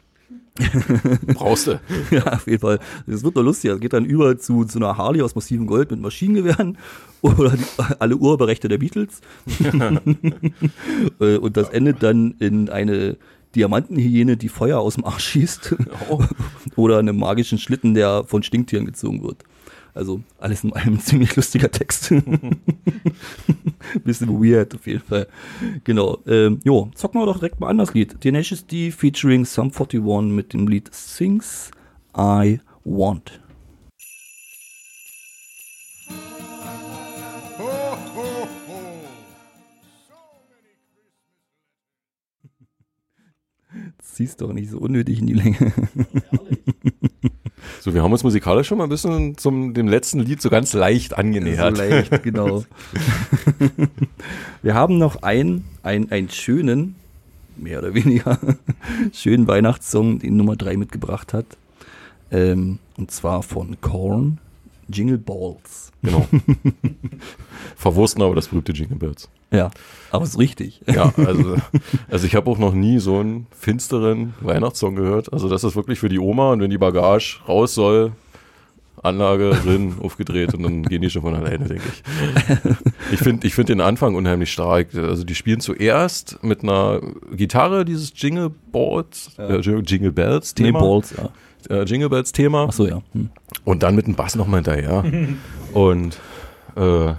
[1.33, 1.79] Brauchst du.
[2.11, 2.79] Ja, auf jeden Fall.
[3.07, 3.71] Das wird doch lustig.
[3.71, 6.77] Es geht dann über zu, zu einer Harley aus massivem Gold mit Maschinengewehren
[7.21, 7.63] oder die,
[7.99, 9.21] alle Urheberrechte der Beatles.
[11.19, 13.17] Äh, Und das endet dann in eine
[13.55, 15.75] Diamantenhyäne, die Feuer aus dem Arsch schießt.
[16.75, 19.43] oder einem magischen Schlitten, der von Stinktieren gezogen wird.
[19.93, 22.09] Also alles in einem ziemlich lustiger Text.
[24.03, 25.27] Bisschen weird auf jeden Fall.
[25.83, 26.19] Genau.
[26.25, 28.21] Ähm, jo, zocken wir doch direkt mal an das Lied.
[28.21, 31.71] Tenacious D featuring Sum 41 mit dem Lied Things
[32.17, 33.41] I Want.
[44.01, 45.73] Ziehst doch nicht so unnötig in die Länge.
[47.83, 50.73] So, wir haben uns musikalisch schon mal ein bisschen zum dem letzten Lied so ganz
[50.73, 51.75] leicht angenähert.
[51.75, 52.63] So leicht, genau.
[54.61, 56.93] Wir haben noch einen, einen, einen schönen,
[57.57, 58.37] mehr oder weniger,
[59.13, 61.47] schönen Weihnachtssong, den Nummer 3 mitgebracht hat.
[62.29, 64.37] Ähm, und zwar von Korn,
[64.91, 65.91] Jingle Balls.
[66.03, 66.27] Genau.
[67.75, 69.29] Verwursten aber das berühmte Jingle Bells.
[69.51, 69.69] Ja,
[70.11, 70.81] aber ist richtig.
[70.87, 71.55] Ja, also,
[72.09, 75.31] also ich habe auch noch nie so einen finsteren Weihnachtssong gehört.
[75.33, 78.13] Also das ist wirklich für die Oma und wenn die Bagage raus soll,
[79.03, 83.13] Anlage drin, aufgedreht und dann gehen die schon von alleine, denke ich.
[83.13, 84.93] Ich finde ich find den Anfang unheimlich stark.
[84.95, 87.01] Also die spielen zuerst mit einer
[87.35, 90.79] Gitarre dieses Jingle Balls, äh, Jingle Bells Nee, Thema.
[90.79, 91.29] Balls, ja.
[91.69, 92.65] Äh, Jingle Bells Thema.
[92.65, 93.01] Achso, ja.
[93.13, 93.29] Hm.
[93.65, 95.03] Und dann mit dem Bass nochmal hinterher.
[95.73, 96.17] und
[96.75, 97.13] äh,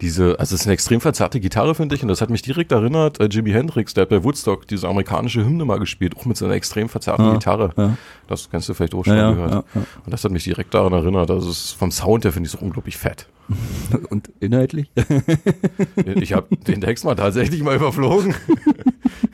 [0.00, 2.70] diese, also es ist eine extrem verzerrte Gitarre, finde ich, und das hat mich direkt
[2.70, 6.36] erinnert, äh, Jimi Hendrix, der hat bei Woodstock diese amerikanische Hymne mal gespielt, auch mit
[6.36, 7.72] so einer extrem verzerrten Ja, Gitarre.
[7.76, 7.96] ja.
[8.28, 9.50] Das kennst du vielleicht auch schon Ja, gehört.
[9.50, 9.82] ja, ja.
[10.04, 11.30] Und das hat mich direkt daran erinnert.
[11.32, 13.26] Also es ist vom Sound her finde ich es unglaublich fett.
[14.10, 14.90] Und inhaltlich?
[16.20, 18.34] Ich habe den Text mal tatsächlich mal überflogen.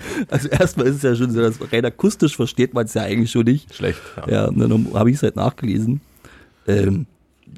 [0.30, 3.30] Also erstmal ist es ja schon so, dass rein akustisch versteht man es ja eigentlich
[3.30, 3.74] schon nicht.
[3.74, 4.00] Schlecht.
[4.16, 4.46] Ja.
[4.46, 6.00] Ja, dann habe ich es halt nachgelesen.
[6.66, 7.06] Ähm,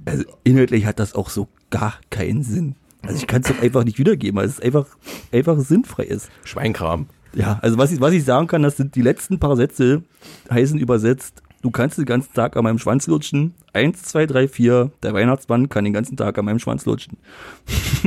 [0.04, 2.74] also inhaltlich hat das auch so gar keinen Sinn.
[3.02, 4.86] Also ich kann es doch einfach nicht wiedergeben, weil es einfach,
[5.32, 6.28] einfach sinnfrei ist.
[6.44, 7.06] Schweinkram.
[7.34, 10.02] Ja, also was ich, was ich sagen kann, das sind die letzten paar Sätze,
[10.50, 13.52] heißen übersetzt, du kannst den ganzen Tag an meinem Schwanz lutschen.
[13.72, 17.16] Eins, zwei, drei, vier, der Weihnachtsmann kann den ganzen Tag an meinem Schwanz lutschen.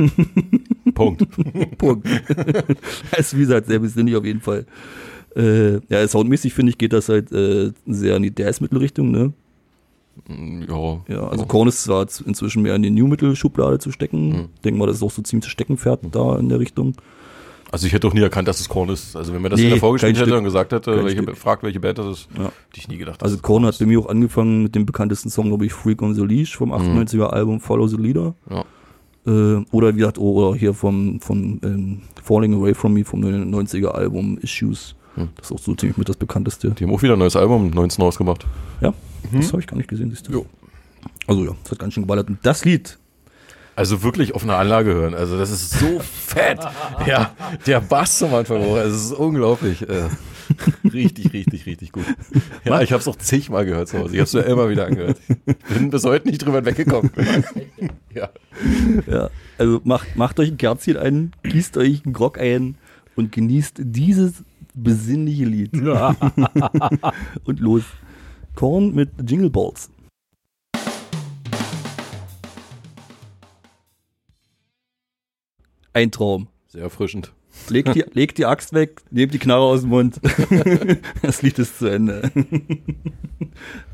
[0.94, 1.26] Punkt.
[1.76, 2.08] Punkt.
[3.10, 4.64] das ist wie gesagt sehr besinnlich auf jeden Fall.
[5.36, 9.34] Äh, ja, soundmäßig finde ich, geht das halt äh, sehr in die Death-Mittelrichtung, ne?
[10.26, 11.00] ja.
[11.06, 14.28] Ja, also Korn ist zwar inzwischen mehr in die New-Metal-Schublade zu stecken.
[14.28, 14.48] Mhm.
[14.64, 16.94] Denke mal, das ist auch so ziemlich Steckenpferd da in der Richtung.
[17.72, 19.14] Also ich hätte auch nie erkannt, dass es Korn ist.
[19.14, 20.38] Also wenn mir das Nee, vorgestellt kein hätte Stück.
[20.38, 22.44] und gesagt hätte, welche, fragt, welche Band das ist, Ja.
[22.44, 23.22] hätte ich nie gedacht.
[23.22, 26.14] Also Korn hat bei mir auch angefangen mit dem bekanntesten Song, glaube ich, Freak on
[26.14, 28.34] the Leash vom 98er Album Follow the Leader.
[28.50, 28.64] Ja.
[29.26, 33.20] Äh, oder wie gesagt, oh, oder hier vom, von ähm, Falling Away From Me vom
[33.22, 34.96] 90er Album Issues.
[35.14, 35.28] Hm.
[35.36, 36.70] Das ist auch so ziemlich mit das bekannteste.
[36.70, 38.46] Die haben auch wieder ein neues Album 19 rausgemacht.
[38.80, 38.94] Ja,
[39.32, 40.32] das habe ich gar nicht gesehen, siehst du.
[40.32, 40.46] Jo.
[41.26, 42.28] Also ja, das hat ganz schön geballert.
[42.28, 42.98] Und das Lied,
[43.80, 45.14] Also wirklich auf einer Anlage hören.
[45.14, 46.58] Also das ist so fett.
[47.06, 47.34] Ja,
[47.66, 48.76] der Bass am Anfang auch.
[48.76, 49.88] Also es ist unglaublich.
[49.88, 50.10] Äh,
[50.92, 52.04] richtig, richtig, richtig gut.
[52.62, 54.12] Ja, ich habe es auch zigmal gehört zu Hause.
[54.12, 55.16] Ich habe es mir immer wieder angehört.
[55.70, 57.10] Bin bis heute nicht drüber weggekommen.
[58.12, 58.28] Ja.
[59.06, 62.74] ja, also macht, macht euch ein Kerzchen ein, gießt euch einen Grog ein
[63.14, 64.42] und genießt dieses
[64.74, 65.72] besinnliche Lied.
[67.44, 67.84] und los.
[68.56, 69.90] Korn mit Jingle Balls.
[75.92, 76.48] Ein Traum.
[76.68, 77.32] Sehr erfrischend.
[77.68, 80.20] Legt die, legt die Axt weg, nehmt die Knarre aus dem Mund.
[81.22, 82.30] das Lied ist zu Ende.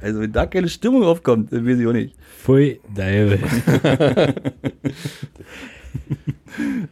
[0.01, 2.15] also, wenn da keine Stimmung aufkommt, dann weiß ich auch nicht.
[2.43, 3.41] Pfui, Deibel.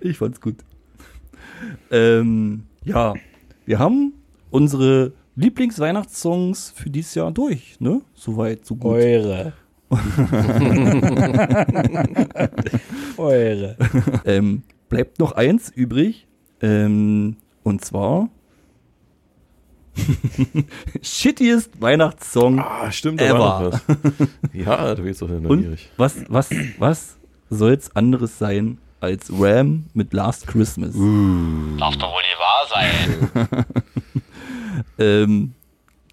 [0.01, 0.57] Ich fand's gut.
[1.91, 3.15] Ähm, ja,
[3.65, 4.13] wir haben
[4.51, 8.03] unsere Lieblingsweihnachtssongs für dieses Jahr durch, ne?
[8.15, 8.93] Soweit, so gut.
[8.93, 9.53] Eure.
[13.17, 13.77] Eure.
[14.25, 16.27] Ähm, bleibt noch eins übrig.
[16.61, 18.29] Ähm, und zwar
[21.03, 23.21] shittiest Weihnachtssong Ah, stimmt.
[23.21, 23.39] da Ever.
[23.39, 23.83] war noch was.
[24.53, 25.91] Ja, du bist doch Und neugierig.
[25.97, 27.17] was, was, was
[27.51, 30.95] soll's anderes sein als Ram mit Last Christmas?
[30.95, 33.65] Darf doch wohl nicht wahr sein.
[34.99, 35.55] Ähm,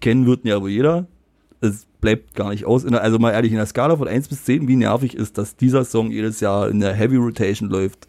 [0.00, 1.06] kennen wird ihn ja wohl jeder.
[1.60, 2.84] Es bleibt gar nicht aus.
[2.86, 5.84] Also mal ehrlich, in der Skala von 1 bis 10, wie nervig ist, dass dieser
[5.84, 8.06] Song jedes Jahr in der Heavy Rotation läuft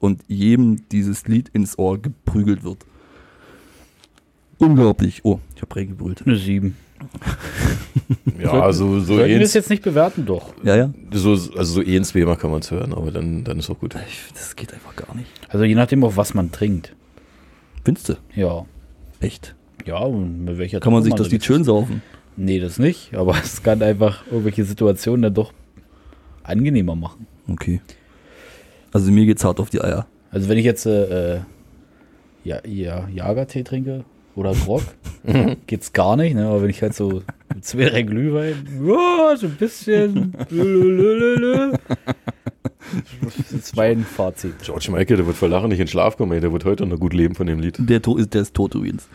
[0.00, 2.78] und jedem dieses Lied ins Ohr geprügelt wird.
[4.58, 5.24] Unglaublich.
[5.24, 6.22] Oh, ich habe reingebrüllt.
[6.26, 6.76] Eine 7.
[8.38, 10.26] Ja, also so Sollten wir das jetzt nicht bewerten?
[10.26, 10.52] Doch.
[10.62, 10.90] Ja, ja.
[11.12, 13.78] so, also so eh ins Thema kann man es hören, aber dann, dann ist auch
[13.78, 13.94] gut.
[14.08, 15.28] Ich, das geht einfach gar nicht.
[15.48, 16.94] Also je nachdem, auf was man trinkt.
[17.84, 18.14] Findest du?
[18.34, 18.66] Ja.
[19.20, 19.54] Echt?
[19.86, 22.02] Ja, und mit welcher Kann man sich das Lied schön saufen?
[22.36, 23.14] Nee, das nicht.
[23.14, 25.52] Aber es kann einfach irgendwelche Situationen dann doch
[26.42, 27.26] angenehmer machen.
[27.48, 27.80] Okay.
[28.96, 30.06] Also mir geht's hart auf die Eier.
[30.30, 31.40] Also wenn ich jetzt äh, äh,
[32.44, 34.80] ja, ja, Jagertee trinke oder Grog,
[35.66, 36.34] geht's gar nicht.
[36.34, 36.46] Ne?
[36.46, 37.20] Aber wenn ich halt so
[37.60, 40.32] zwei, drei Glühwein, ja, so ein bisschen.
[43.50, 44.54] Das ist mein Fazit.
[44.62, 46.40] George Michael, der wird vor Lachen nicht in Schlaf kommen, ey.
[46.40, 47.76] der wird heute noch gut leben von dem Lied.
[47.78, 49.08] Der, to ist, der ist tot übrigens.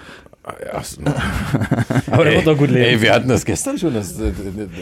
[0.43, 0.81] Ah, Ja,
[2.11, 2.83] Aber der wird doch gut leben.
[2.83, 4.17] Ey, wir hatten das gestern schon, das,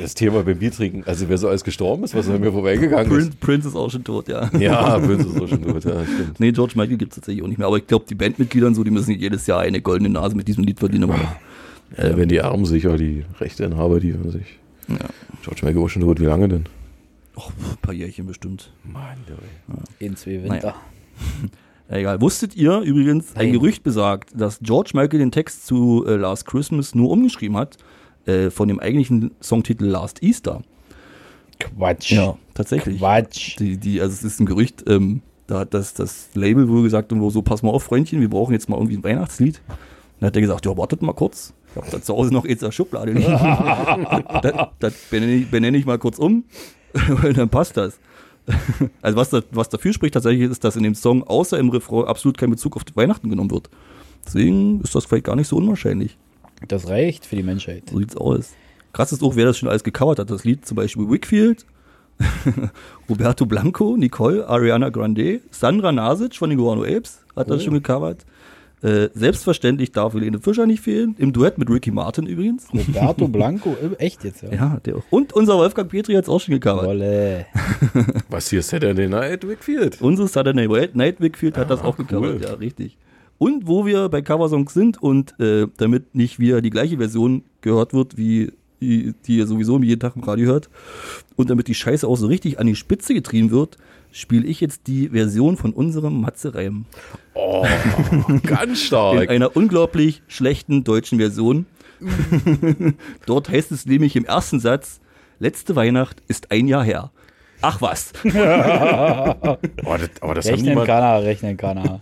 [0.01, 1.03] das Thema beim Bier trinken.
[1.05, 3.39] Also wer so alles gestorben ist, was an mir vorbeigegangen Prince, ist.
[3.41, 4.49] Prince ist auch schon tot, ja.
[4.57, 6.39] Ja, Prince ist auch schon tot, ja, stimmt.
[6.39, 7.67] Nee, George Michael gibt's tatsächlich auch nicht mehr.
[7.67, 10.47] Aber ich glaube, die Bandmitglieder und so, die müssen jedes Jahr eine goldene Nase mit
[10.47, 11.03] diesem Lied verdienen.
[11.05, 11.19] Aber
[11.97, 14.59] Ja, wenn die Armen sicher, die Rechteinhaber, die hören sich.
[14.87, 14.95] Ja.
[15.43, 16.65] George Michael war schon tot, wie lange denn?
[17.39, 18.73] Och, ein paar Jährchen bestimmt.
[18.83, 19.17] Mann,
[19.99, 20.75] In zwei Winter.
[21.89, 22.19] Ja, egal.
[22.19, 23.53] Wusstet ihr übrigens, ein Nein.
[23.53, 27.77] Gerücht besagt, dass George Michael den Text zu äh, Last Christmas nur umgeschrieben hat
[28.25, 30.63] äh, von dem eigentlichen Songtitel Last Easter.
[31.59, 32.13] Quatsch.
[32.53, 32.99] tatsächlich.
[32.99, 33.57] Quatsch.
[33.57, 37.13] Die, die, also es ist ein Gerücht, ähm, da hat das, das Label wohl gesagt,
[37.13, 39.61] und wo so, pass mal auf, Freundchen, wir brauchen jetzt mal irgendwie ein Weihnachtslied.
[40.19, 41.53] Dann hat er gesagt, ja, wartet mal kurz.
[41.69, 43.31] Ich hab da zu Hause noch jetzt in der Schublade liegen.
[44.41, 46.43] das das benenne, ich, benenne ich mal kurz um
[47.35, 47.99] dann passt das.
[49.01, 52.05] Also was, da, was dafür spricht tatsächlich ist, dass in dem Song außer im Refrain
[52.05, 53.69] absolut kein Bezug auf Weihnachten genommen wird.
[54.25, 56.17] Deswegen ist das vielleicht gar nicht so unwahrscheinlich.
[56.67, 57.83] Das reicht für die Menschheit.
[57.91, 58.53] So sieht's aus.
[58.91, 60.31] Krass ist auch, wer das schon alles gecovert hat.
[60.31, 61.65] Das Lied zum Beispiel Wickfield,
[63.09, 68.25] Roberto Blanco, Nicole, Ariana Grande, Sandra Nasic von den Guano Apes hat das schon gecovert.
[68.81, 71.15] Äh, selbstverständlich darf Helene Fischer nicht fehlen.
[71.17, 72.67] Im Duett mit Ricky Martin übrigens.
[72.73, 74.53] Roberto Blanco, äh, echt jetzt, ja?
[74.53, 75.03] Ja, der auch.
[75.09, 76.85] Und unser Wolfgang Petri hat es auch schon gecovert.
[76.85, 77.45] Wolle.
[78.29, 80.01] Was hier Saturday Night Wickfield?
[80.01, 82.35] Unsere Saturday Night Wickfield hat das auch gecovert.
[82.35, 82.41] cool.
[82.41, 82.97] Ja, richtig.
[83.37, 87.93] Und wo wir bei Coversongs sind und äh, damit nicht wieder die gleiche Version gehört
[87.93, 88.51] wird, wie
[88.81, 90.69] die, die ihr sowieso jeden Tag im Radio hört,
[91.35, 93.77] und damit die Scheiße auch so richtig an die Spitze getrieben wird,
[94.11, 96.85] spiele ich jetzt die Version von unserem Matze Reim.
[97.33, 97.65] Oh,
[98.43, 99.29] ganz In stark.
[99.29, 101.65] einer unglaublich schlechten deutschen Version.
[103.25, 104.99] Dort heißt es nämlich im ersten Satz,
[105.39, 107.11] letzte Weihnacht ist ein Jahr her.
[107.61, 108.13] Ach was.
[109.85, 111.99] Oh, das, aber das haben, die Rechnen mal, kann er, rechnen kann er.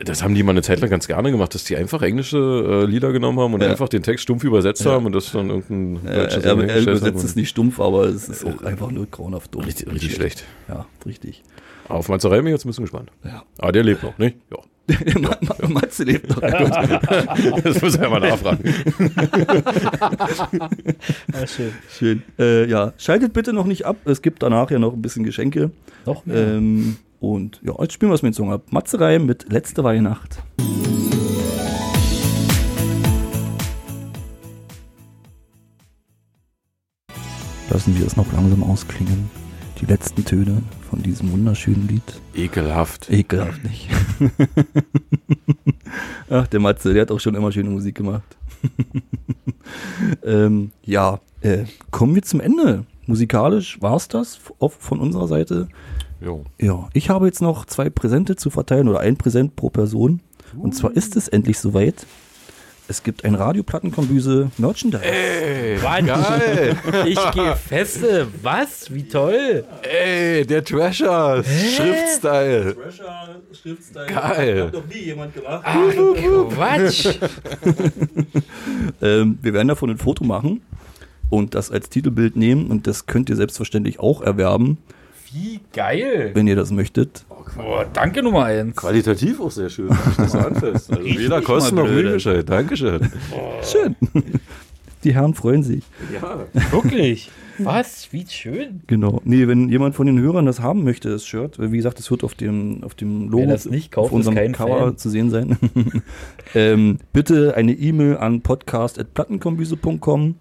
[0.00, 2.84] das haben die mal eine Zeit lang ganz gerne gemacht, dass die einfach englische äh,
[2.86, 3.68] Lieder genommen haben und Ja.
[3.70, 7.24] einfach den Text stumpf übersetzt haben und das dann irgendein Äh, deutsches er, er übersetzt
[7.24, 9.64] es nicht stumpf, aber es ist auch einfach nur grauenhaft dumm.
[9.64, 10.44] Richtig, richtig schlecht.
[10.68, 11.42] Ja, richtig.
[11.88, 13.10] Auf Mazerei bin ich jetzt ein bisschen gespannt.
[13.24, 13.42] Ja.
[13.58, 14.36] Ah, der lebt noch, nicht?
[14.50, 14.58] Ja.
[15.68, 16.40] Matze lebt noch.
[17.62, 18.62] Das muss ich ja mal nachfragen.
[21.32, 21.72] Ah, schön.
[21.90, 22.22] Schön.
[22.38, 23.96] Äh, ja, schaltet bitte noch nicht ab.
[24.04, 25.70] Es gibt danach ja noch ein bisschen Geschenke.
[26.04, 26.54] Noch mehr.
[26.56, 28.62] Ähm, und ja, jetzt spielen wir es mit dem Song ab.
[28.70, 30.42] Matze Reim mit Letzte Weihnacht.
[37.70, 39.30] Lassen wir es noch langsam ausklingen.
[39.80, 42.02] Die letzten Töne von diesem wunderschönen Lied.
[42.34, 43.08] Ekelhaft.
[43.10, 43.88] Ekelhaft nicht.
[46.30, 48.36] Ach, der Matze, der hat auch schon immer schöne Musik gemacht.
[50.24, 52.84] ähm, ja, äh, kommen wir zum Ende.
[53.06, 55.68] Musikalisch war es das von unserer Seite.
[56.20, 56.44] Jo.
[56.60, 60.20] Ja, ich habe jetzt noch zwei Präsente zu verteilen oder ein Präsent pro Person.
[60.56, 62.06] Und zwar ist es endlich soweit.
[62.90, 65.04] Es gibt ein Radioplattenkombüse Merchandise.
[65.04, 66.04] Ey, Was?
[66.04, 66.76] geil.
[67.06, 68.26] Ich gehe feste.
[68.42, 68.92] Was?
[68.92, 69.62] Wie toll.
[69.82, 71.44] Ey, der Trasher.
[71.44, 72.74] Schriftstyle.
[73.52, 74.06] Schriftstyle.
[74.06, 74.64] Geil.
[74.64, 75.64] Hat noch nie jemand gemacht.
[76.52, 77.06] Quatsch.
[79.02, 80.60] Ähm, wir werden davon ein Foto machen
[81.30, 84.78] und das als Titelbild nehmen und das könnt ihr selbstverständlich auch erwerben,
[85.32, 86.32] Wie geil.
[86.34, 87.24] wenn ihr das möchtet.
[87.30, 87.39] Oh,
[87.92, 88.76] danke Nummer eins.
[88.76, 90.92] Qualitativ auch sehr schön, wenn ich das anfasst.
[90.92, 91.90] Also weder Kosten mal noch.
[91.90, 92.48] Mühegescheit.
[92.48, 93.10] Dankeschön.
[93.62, 93.96] Schön.
[95.04, 95.84] Die Herren freuen sich.
[96.12, 96.46] Ja.
[96.70, 97.30] Wirklich.
[97.58, 98.08] Was?
[98.12, 98.82] Wie schön.
[98.86, 99.20] Genau.
[99.24, 102.24] Nee, wenn jemand von den Hörern das haben möchte, das Shirt, wie gesagt, es wird
[102.24, 104.96] auf dem, auf dem Logo, Wer das nicht kauft, auf unserem Cover Fan.
[104.96, 105.56] zu sehen sein.
[106.54, 110.36] ähm, bitte eine E-Mail an podcast.plattenkombüse.com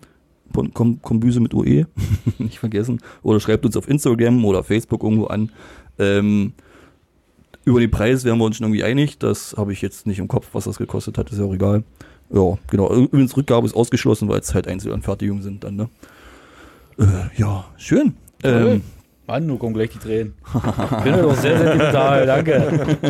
[1.01, 1.85] Kombüse mit OE,
[2.39, 3.01] nicht vergessen.
[3.21, 5.51] Oder schreibt uns auf Instagram oder Facebook irgendwo an.
[5.99, 6.53] Ähm,
[7.69, 9.19] über den Preis wären wir uns schon irgendwie einig.
[9.19, 11.83] Das habe ich jetzt nicht im Kopf, was das gekostet hat, ist ja auch egal.
[12.31, 12.91] Ja, genau.
[12.91, 15.89] Übrigens, Rückgabe ist ausgeschlossen, weil es halt Einzelanfertigungen sind dann, ne?
[16.97, 17.05] Äh,
[17.37, 18.15] ja, schön.
[18.43, 18.81] Ähm,
[19.27, 20.33] Mann, du kommen gleich die Tränen.
[21.03, 22.97] Bin ja doch sehr sentimental, danke.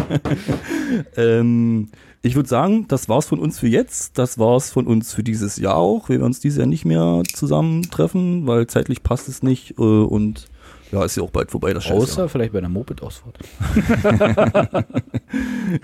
[1.15, 1.89] Ähm,
[2.23, 4.17] ich würde sagen, das war's von uns für jetzt.
[4.17, 6.09] Das war's von uns für dieses Jahr auch.
[6.09, 9.77] Wir werden uns dieses Jahr nicht mehr zusammentreffen, weil zeitlich passt es nicht.
[9.77, 10.47] Äh, und
[10.91, 12.03] ja, ist ja auch bald vorbei, das Scheißjahr.
[12.03, 13.37] Außer vielleicht bei einer Moped-Ausfahrt.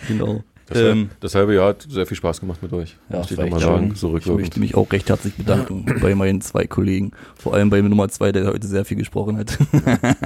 [0.08, 0.43] Genau.
[0.68, 2.97] Das, Ähm, das halbe Jahr hat sehr viel Spaß gemacht mit euch.
[3.10, 6.66] Ja, ich nochmal sagen, so ich möchte mich auch recht herzlich bedanken bei meinen zwei
[6.66, 7.12] Kollegen.
[7.36, 9.60] Vor allem bei Nummer zwei, der heute sehr viel gesprochen hat.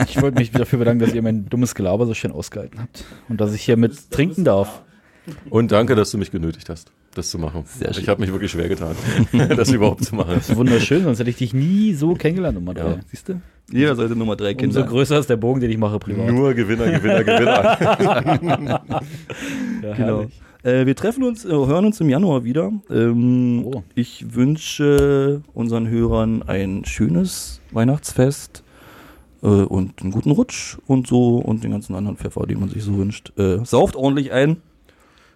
[0.07, 3.03] Ich wollte mich dafür bedanken, dass ihr mein dummes Gelaber so schön ausgehalten habt.
[3.27, 4.81] Und dass ich hier mit trinken darf.
[5.49, 7.63] Und danke, dass du mich genötigt hast, das zu machen.
[7.65, 8.03] Sehr schön.
[8.03, 8.95] Ich habe mich wirklich schwer getan,
[9.55, 10.35] das überhaupt zu machen.
[10.35, 12.89] Das ist wunderschön, sonst hätte ich dich nie so kennengelernt, Nummer drei.
[12.91, 12.99] Ja.
[13.07, 13.41] Siehst du?
[13.71, 14.83] Jeder sollte Nummer drei Umso Kinder.
[14.83, 16.27] größer ist der Bogen, den ich mache privat.
[16.31, 18.79] Nur Gewinner, Gewinner, Gewinner.
[19.83, 20.25] Ja, Genau.
[20.63, 22.71] Äh, wir treffen uns, äh, hören uns im Januar wieder.
[22.89, 23.83] Ähm, Oh.
[23.95, 28.63] Ich wünsche unseren Hörern ein schönes Weihnachtsfest
[29.41, 32.83] äh, und einen guten Rutsch und so und den ganzen anderen Pfeffer, den man sich
[32.83, 33.31] so wünscht.
[33.37, 34.57] Äh, sauft ordentlich ein.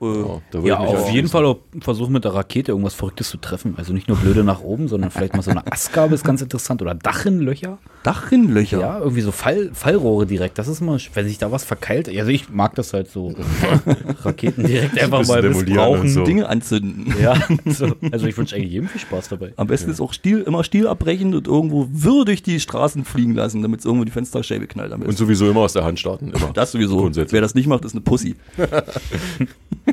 [0.04, 3.76] Äh, Ja, Ja, auf jeden Fall versuchen mit der Rakete irgendwas Verrücktes zu treffen.
[3.78, 6.82] Also nicht nur blöde nach oben, sondern vielleicht mal so eine Astgabel ist ganz interessant
[6.82, 7.78] oder Dachenlöcher.
[8.04, 8.80] Dachenlöcher.
[8.80, 10.58] Ja, irgendwie so Fall, Fallrohre direkt.
[10.58, 12.10] Das ist immer, sch- wenn sich da was verkeilt.
[12.10, 13.34] Also ich mag das halt so.
[14.24, 16.10] Raketen direkt einfach mal missbrauchen.
[16.10, 16.24] so.
[16.24, 17.14] Dinge anzünden.
[17.22, 17.36] Ja,
[17.66, 17.88] so.
[18.12, 19.54] also ich wünsche eigentlich jedem viel Spaß dabei.
[19.56, 23.34] Am besten ist auch Stiel, immer Stiel abbrechen und irgendwo wirr durch die Straßen fliegen
[23.36, 24.91] lassen, damit es irgendwo die Fensterscheibe knallt.
[24.91, 26.32] Am Und sowieso immer aus der Hand starten.
[26.32, 26.51] Immer.
[26.54, 27.10] Das sowieso.
[27.14, 28.36] Wer das nicht macht, ist eine Pussy.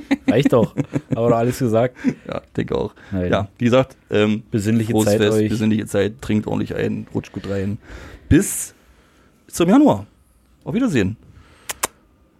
[0.28, 0.74] Reicht doch.
[1.14, 1.96] Aber doch alles gesagt.
[2.26, 2.94] Ja, denke auch.
[3.10, 3.30] Nein.
[3.30, 5.48] Ja, wie gesagt, ähm, Besinnliche frohes Zeit Fest, euch.
[5.48, 7.78] besinnliche Zeit, trinkt ordentlich ein, rutscht gut rein.
[8.28, 8.74] Bis
[9.48, 10.06] zum Januar.
[10.64, 11.16] Auf Wiedersehen.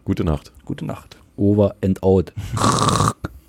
[0.05, 0.53] Gute Nacht.
[0.65, 1.17] Gute Nacht.
[1.37, 2.33] Over and out.